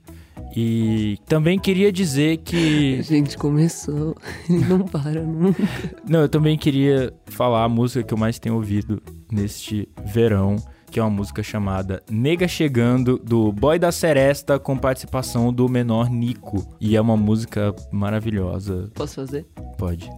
E 0.54 1.18
também 1.26 1.58
queria 1.58 1.90
dizer 1.90 2.38
que. 2.38 2.98
A 3.00 3.02
gente 3.02 3.38
começou, 3.38 4.14
ele 4.48 4.64
não 4.66 4.80
para 4.80 5.22
nunca. 5.22 5.62
Não, 6.06 6.20
eu 6.20 6.28
também 6.28 6.58
queria 6.58 7.12
falar 7.26 7.64
a 7.64 7.68
música 7.68 8.02
que 8.02 8.12
eu 8.12 8.18
mais 8.18 8.38
tenho 8.38 8.56
ouvido 8.56 9.02
neste 9.30 9.88
verão, 10.04 10.56
que 10.92 11.00
é 11.00 11.02
uma 11.02 11.08
música 11.08 11.42
chamada 11.42 12.02
Nega 12.10 12.46
Chegando, 12.46 13.18
do 13.18 13.50
Boy 13.50 13.78
da 13.78 13.90
Seresta, 13.90 14.58
com 14.58 14.76
participação 14.76 15.50
do 15.50 15.66
menor 15.66 16.10
Nico. 16.10 16.76
E 16.78 16.96
é 16.96 17.00
uma 17.00 17.16
música 17.16 17.74
maravilhosa. 17.90 18.90
Posso 18.94 19.14
fazer? 19.14 19.46
Pode. 19.78 20.10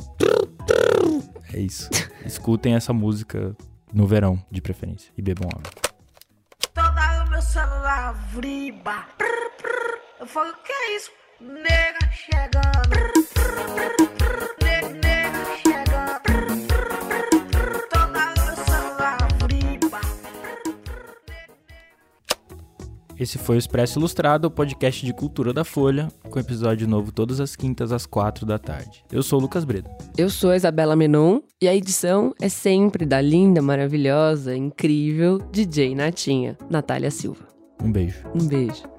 É 1.53 1.61
isso. 1.61 1.89
Escutem 2.27 2.75
essa 2.75 2.93
música 2.93 3.57
no 3.93 4.05
verão, 4.05 4.45
de 4.51 4.61
preferência, 4.61 5.13
e 5.17 5.23
bebam 5.23 5.49
água. 5.49 5.71
Toda 6.75 7.25
o 7.25 7.31
meu 7.31 7.41
celular 7.41 8.13
vriba. 8.33 9.07
Eu 10.19 10.27
falo, 10.27 10.53
que 10.65 10.73
é 10.73 10.97
isso? 10.97 11.13
Nega 11.41 12.11
chegando. 12.11 13.15
Esse 23.19 23.39
foi 23.39 23.57
o 23.57 23.59
Expresso 23.59 23.99
Ilustrado, 23.99 24.49
o 24.49 24.51
podcast 24.51 25.05
de 25.05 25.13
cultura 25.13 25.53
da 25.53 25.65
Folha, 25.65 26.09
com 26.29 26.39
episódio 26.39 26.89
novo 26.89 27.13
todas 27.13 27.41
as 27.41 27.55
quintas 27.55 27.93
às 27.93 28.07
quatro 28.07 28.45
da 28.45 28.59
tarde. 28.59 29.05
Eu 29.11 29.23
sou 29.23 29.39
o 29.39 29.43
Lucas 29.43 29.65
Breda. 29.65 29.91
Eu 30.19 30.29
sou 30.29 30.51
a 30.51 30.57
Isabela 30.57 30.97
Menon 30.97 31.41
e 31.61 31.69
a 31.69 31.75
edição 31.75 32.35
é 32.41 32.49
sempre 32.49 33.07
da 33.07 33.21
linda, 33.21 33.63
maravilhosa, 33.63 34.57
incrível 34.57 35.39
DJ 35.53 35.95
Natinha, 35.95 36.57
Natália 36.69 37.11
Silva. 37.11 37.47
Um 37.83 37.93
beijo. 37.93 38.25
Um 38.35 38.47
beijo. 38.47 38.94